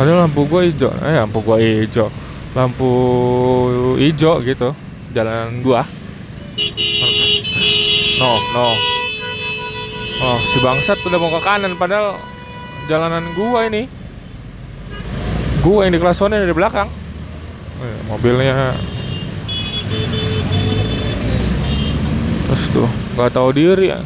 padahal 0.00 0.24
lampu 0.24 0.40
gua 0.48 0.64
hijau 0.64 0.88
eh 1.04 1.20
lampu 1.20 1.38
gua 1.44 1.60
hijau 1.60 2.08
lampu 2.56 2.90
hijau 4.00 4.40
gitu. 4.42 4.72
Jalan 5.12 5.62
gua. 5.64 5.86
No 8.18 8.30
no. 8.54 8.68
Oh 10.18 10.38
si 10.50 10.58
bangsat 10.58 10.98
udah 11.06 11.18
mau 11.22 11.30
ke 11.30 11.40
kanan 11.44 11.72
padahal 11.78 12.18
jalanan 12.90 13.24
gua 13.36 13.68
ini. 13.68 13.86
Gua 15.62 15.86
yang 15.86 15.94
di 15.94 16.00
kelas 16.00 16.22
one 16.22 16.38
dari 16.38 16.54
belakang. 16.54 16.88
Eh, 17.78 17.98
mobilnya. 18.10 18.74
Terus 22.48 22.64
tuh 22.74 22.88
nggak 23.14 23.30
tahu 23.34 23.48
diri. 23.54 23.94
ya 23.94 24.00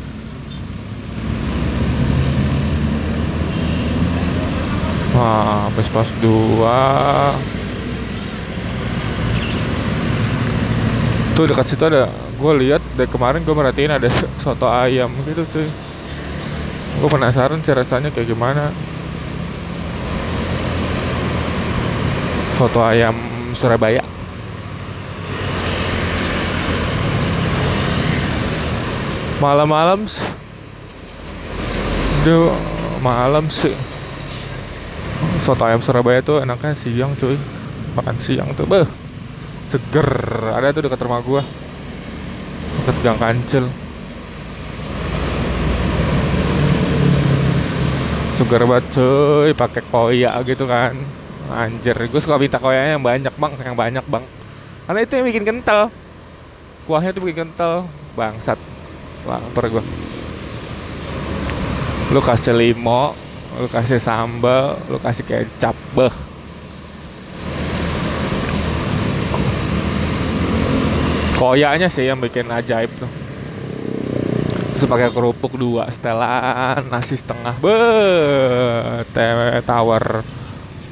Wah, 5.12 5.68
habis 5.68 5.92
pas 5.92 6.08
dua. 6.24 6.80
Tuh 11.36 11.44
dekat 11.44 11.68
situ 11.68 11.84
ada, 11.84 12.08
gue 12.40 12.52
lihat 12.64 12.80
dari 12.96 13.08
kemarin 13.12 13.44
gue 13.44 13.52
merhatiin 13.52 13.92
ada 13.92 14.08
soto 14.44 14.64
ayam 14.72 15.12
gitu 15.28 15.44
tuh. 15.52 15.68
Gue 16.96 17.08
penasaran 17.12 17.60
sih 17.60 17.76
rasanya 17.76 18.08
kayak 18.08 18.32
gimana. 18.32 18.72
Soto 22.56 22.80
ayam 22.80 23.12
Surabaya. 23.52 24.00
Malam-malam, 29.44 30.08
Duh, 32.22 32.54
malam 33.02 33.50
sih 33.52 33.91
soto 35.42 35.66
ayam 35.66 35.82
Surabaya 35.82 36.22
tuh 36.22 36.38
enaknya 36.38 36.72
siang 36.78 37.18
cuy. 37.18 37.34
Makan 37.98 38.16
siang 38.22 38.48
tuh 38.54 38.64
beh. 38.64 38.86
Seger. 39.66 40.06
Ada 40.54 40.70
tuh 40.70 40.86
dekat 40.86 41.02
rumah 41.02 41.18
gua. 41.20 41.42
Dekat 42.82 42.96
gang 43.02 43.18
kancil. 43.18 43.66
Seger 48.38 48.62
banget 48.64 48.86
cuy. 48.94 49.50
Pakai 49.52 49.82
koya 49.90 50.30
gitu 50.46 50.64
kan. 50.70 50.94
Anjir. 51.50 51.98
Gua 52.06 52.20
suka 52.22 52.38
minta 52.38 52.62
koyanya 52.62 52.94
yang 52.94 53.04
banyak 53.04 53.34
bang. 53.34 53.52
Yang 53.58 53.76
banyak 53.76 54.04
bang. 54.06 54.24
Karena 54.86 55.00
itu 55.02 55.12
yang 55.18 55.26
bikin 55.26 55.44
kental. 55.44 55.90
Kuahnya 56.86 57.10
tuh 57.10 57.22
bikin 57.26 57.50
kental. 57.50 57.90
Bangsat. 58.14 58.58
Lapar 59.26 59.66
gua. 59.66 59.82
lu 62.12 62.20
kasih 62.20 62.52
limo 62.52 63.31
lu 63.60 63.68
kasih 63.68 64.00
sambal 64.00 64.80
lu 64.88 64.96
kasih 64.96 65.24
kecap 65.28 65.76
beh. 65.92 66.14
Koyanya 71.36 71.90
sih 71.90 72.06
yang 72.06 72.22
bikin 72.22 72.46
ajaib 72.48 72.88
tuh. 72.96 73.10
Terus 74.78 74.86
pakai 74.86 75.14
kerupuk 75.14 75.54
dua 75.54 75.86
setelan 75.94 76.86
nasi 76.90 77.14
setengah 77.14 77.54
be 77.62 77.78
tower 79.62 80.26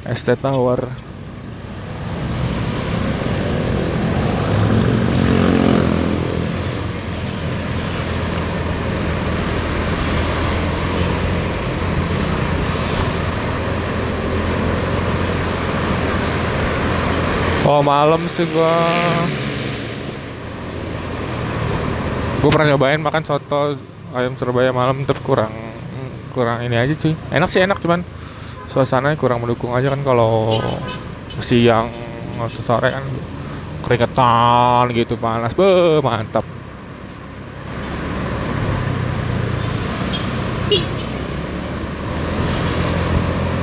es 0.07 0.23
teh 0.23 0.39
tower 0.39 1.10
Oh 17.71 17.79
malam 17.79 18.19
sih 18.35 18.43
gua. 18.51 18.75
Gue 22.43 22.51
pernah 22.51 22.75
nyobain 22.75 22.99
makan 22.99 23.23
soto 23.23 23.79
ayam 24.11 24.35
Surabaya 24.35 24.75
malam 24.75 25.07
tapi 25.07 25.23
kurang 25.23 25.55
kurang 26.35 26.67
ini 26.67 26.75
aja 26.75 26.91
cuy. 26.99 27.15
Enak 27.31 27.47
sih 27.47 27.63
enak 27.63 27.79
cuman 27.79 28.03
suasananya 28.67 29.15
kurang 29.15 29.39
mendukung 29.39 29.71
aja 29.71 29.87
kan 29.87 30.03
kalau 30.03 30.59
siang 31.39 31.87
atau 32.43 32.59
sore 32.59 32.91
kan 32.91 33.07
keringetan 33.87 34.91
gitu 34.91 35.15
panas. 35.15 35.55
Be 35.55 36.03
mantap. 36.03 36.43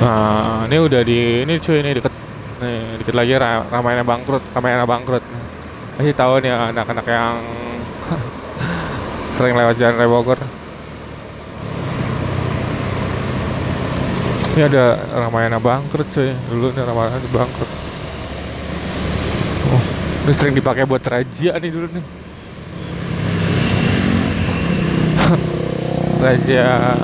Nah 0.01 0.65
ini 0.65 0.77
udah 0.81 1.05
di 1.05 1.45
ini 1.45 1.61
cuy 1.61 1.85
ini 1.85 1.93
deket 1.93 2.15
nih 2.59 2.99
dikit 3.03 3.15
lagi 3.15 3.33
Ra- 3.39 3.67
Ramayana 3.71 4.03
bangkrut 4.03 4.43
Ramayana 4.55 4.85
bangkrut. 4.85 5.23
Masih 5.99 6.15
tahu 6.15 6.39
nih 6.43 6.51
anak-anak 6.55 7.07
yang 7.07 7.43
sering 9.39 9.55
lewat 9.55 9.79
jalan 9.79 9.99
raya 9.99 10.11
Bogor. 10.11 10.39
Ini 14.59 14.63
ada 14.67 14.85
Ramayana 15.15 15.59
bangkrut 15.63 16.07
cuy. 16.11 16.35
Dulu 16.51 16.75
nih 16.75 16.83
Ramayana 16.83 17.19
bangkrut. 17.31 17.71
Oh, 19.69 19.83
ini 20.27 20.33
sering 20.35 20.55
dipakai 20.55 20.83
buat 20.87 21.03
razia 21.07 21.55
nih 21.59 21.71
dulu 21.71 21.87
nih. 21.95 22.05
Razia 26.27 26.99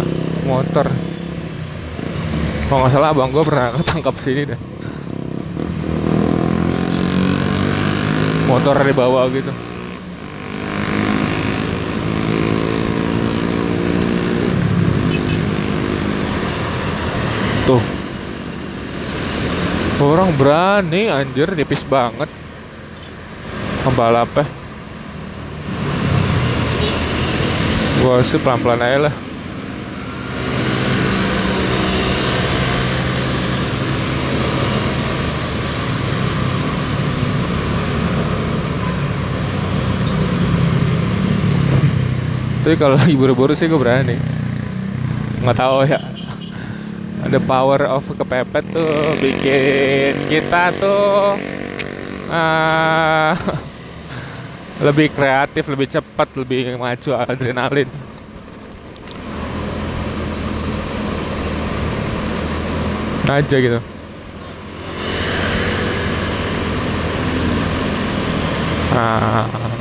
motor. 0.47 0.87
Kalau 2.65 2.79
nggak 2.81 2.93
salah 2.97 3.11
abang 3.15 3.31
gue 3.31 3.45
pernah 3.45 3.77
ketangkap 3.77 4.15
sini 4.25 4.43
deh 4.51 4.74
motor 8.55 8.79
dibawa 8.87 9.27
gitu. 9.35 9.51
Tuh. 17.67 17.83
Orang 19.99 20.31
berani 20.39 21.11
anjir 21.11 21.51
nipis 21.59 21.83
banget. 21.83 22.31
Pembalapnya 23.83 24.47
gua 28.05 28.21
sih 28.21 28.37
pelan-pelan 28.37 28.85
aja 28.85 28.99
lah 29.09 29.15
tapi 42.65 42.81
kalau 42.81 42.97
lagi 42.97 43.13
buru-buru 43.13 43.53
sih 43.53 43.69
gue 43.69 43.77
berani. 43.77 44.17
Nggak 45.45 45.57
tahu 45.61 45.85
ya. 45.85 46.01
Ada 47.21 47.37
power 47.45 47.85
of 47.93 48.09
kepepet 48.09 48.65
tuh 48.73 49.21
bikin 49.21 50.17
kita 50.33 50.73
tuh 50.81 51.37
ah, 52.33 53.37
lebih 54.89 55.13
kreatif 55.13 55.69
lebih 55.69 55.93
cepat 55.93 56.33
lebih 56.41 56.81
maju 56.81 57.11
adrenalin. 57.21 57.89
Aja 63.29 63.57
gitu. 63.61 63.81
Ah 68.97 69.74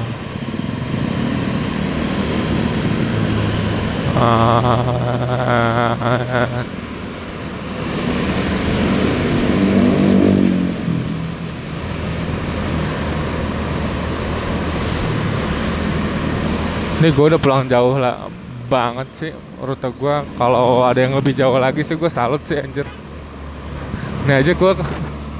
Ini 17.03 17.11
gue 17.11 17.25
udah 17.35 17.35
pulang 17.35 17.67
jauh 17.67 17.99
lah 17.99 18.31
banget 18.71 19.07
sih 19.19 19.31
rute 19.59 19.91
gue. 19.91 20.15
Kalau 20.39 20.87
ada 20.87 20.99
yang 21.03 21.19
lebih 21.19 21.35
jauh 21.35 21.59
lagi 21.59 21.83
sih 21.83 21.99
gue 21.99 22.07
salut 22.07 22.39
sih 22.47 22.55
anjir. 22.55 22.87
Ini 24.23 24.39
aja 24.39 24.55
gue 24.55 24.71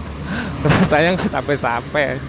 rasanya 0.84 1.16
nggak 1.16 1.32
sampai-sampai. 1.32 2.20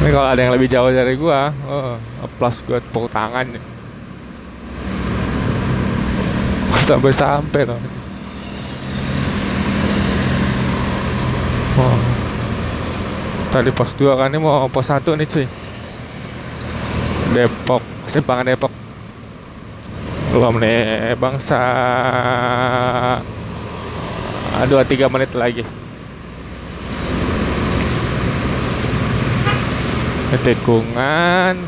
Ini 0.00 0.16
kalau 0.16 0.28
ada 0.32 0.40
yang 0.40 0.56
lebih 0.56 0.64
jauh 0.72 0.88
dari 0.88 1.12
gua, 1.12 1.52
oh, 1.68 2.00
plus 2.40 2.64
gua 2.64 2.80
tepuk 2.80 3.12
tangan 3.12 3.44
nih. 3.44 3.69
Sampai 6.90 7.14
sampai 7.14 7.62
loh. 7.70 7.78
Oh. 11.78 11.98
Tadi 13.54 13.70
pos 13.70 13.94
2 13.94 14.18
kan 14.18 14.26
ini 14.26 14.42
mau 14.42 14.66
pos 14.66 14.90
1 14.90 15.06
nih 15.14 15.26
cuy. 15.30 15.46
Depok, 17.30 17.78
Simpangan 18.10 18.50
Depok. 18.50 18.74
Belum 20.34 20.58
nih 20.58 21.14
bangsa. 21.14 21.62
Aduh, 24.58 24.82
3 24.82 25.06
menit 25.14 25.30
lagi. 25.38 25.62
tikungan 30.42 31.58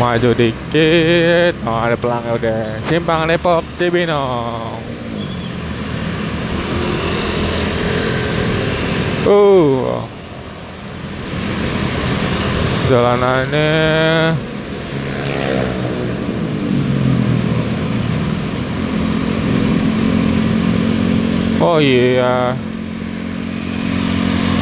maju 0.00 0.30
dikit. 0.36 1.54
Oh 1.66 1.78
ada 1.78 1.96
pelangnya 1.96 2.32
udah. 2.36 2.62
Simpang 2.88 3.28
Depok 3.28 3.64
Cibinong. 3.76 4.80
Uh. 9.26 10.02
Jalanannya. 12.90 13.72
Oh 21.62 21.78
iya. 21.78 22.58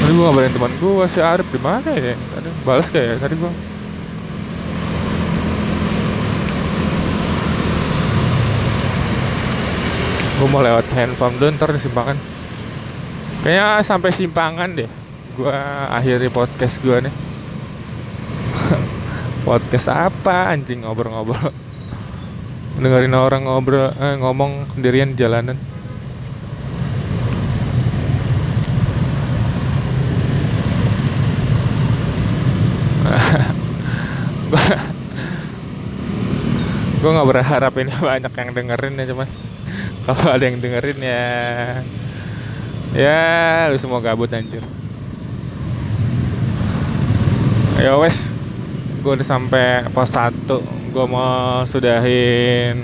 Tadi 0.04 0.12
gue 0.12 0.20
ngabarin 0.20 0.52
teman 0.52 0.72
gue 0.76 1.06
si 1.08 1.20
Arif 1.24 1.48
di 1.48 1.60
mana 1.64 1.96
ya? 1.96 2.12
Tadi 2.12 2.48
balas 2.68 2.86
kayak 2.92 3.06
ya 3.06 3.14
tadi 3.16 3.34
gue. 3.40 3.69
Gue 10.40 10.48
mau 10.48 10.64
lewat 10.64 10.88
handphone 10.96 11.36
dulu 11.36 11.52
ntar 11.52 11.68
di 11.68 11.76
simpangan. 11.76 12.16
Kayaknya 13.44 13.84
sampai 13.84 14.08
simpangan 14.08 14.72
deh. 14.72 14.88
Gue 15.36 15.52
akhiri 15.92 16.32
podcast 16.32 16.80
gue 16.80 16.96
nih. 16.96 17.12
podcast 19.48 19.92
apa 19.92 20.48
anjing 20.48 20.80
ngobrol-ngobrol. 20.80 21.52
Dengerin 22.80 23.12
orang 23.12 23.44
ngobrol 23.44 23.92
eh, 23.92 24.16
ngomong 24.16 24.72
sendirian 24.72 25.12
di 25.12 25.20
jalanan. 25.20 25.60
gue 37.00 37.10
nggak 37.12 37.28
berharap 37.28 37.72
ini 37.76 37.92
banyak 38.08 38.32
yang 38.32 38.48
dengerin 38.56 39.00
ya 39.00 39.06
cuman 39.12 39.49
kalau 40.08 40.32
ada 40.32 40.44
yang 40.48 40.56
dengerin 40.60 41.00
ya. 41.00 41.26
Ya 42.90 43.20
lu 43.70 43.76
semua 43.78 44.02
gabut 44.02 44.32
anjir. 44.32 44.64
Ya 47.78 47.94
wes. 48.00 48.32
Gue 49.00 49.16
udah 49.16 49.24
sampai 49.24 49.88
pos 49.92 50.12
1 50.12 50.44
gue 50.90 51.06
mau 51.06 51.62
sudahin 51.64 52.76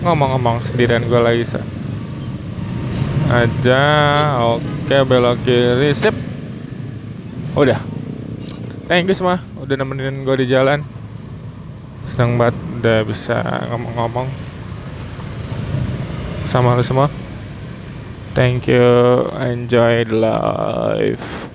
ngomong-ngomong 0.00 0.64
sendirian 0.64 1.04
gue 1.04 1.20
lagi 1.20 1.44
sa. 1.44 1.60
Aja 3.30 3.82
oke 4.42 4.96
belok 5.06 5.38
kiri 5.46 5.94
sip. 5.94 6.16
Udah. 7.54 7.78
Thank 8.90 9.06
you 9.06 9.14
semua. 9.14 9.38
Udah 9.60 9.76
nemenin 9.78 10.26
gue 10.26 10.36
di 10.40 10.50
jalan. 10.50 10.82
Senang 12.10 12.40
banget 12.40 12.58
udah 12.80 12.98
bisa 13.06 13.38
ngomong-ngomong 13.70 14.49
sama 16.50 16.74
lu 16.74 16.82
semua 16.82 17.06
thank 18.34 18.66
you. 18.66 19.30
Enjoy 19.38 20.02
the 20.04 20.14
life 20.18 21.49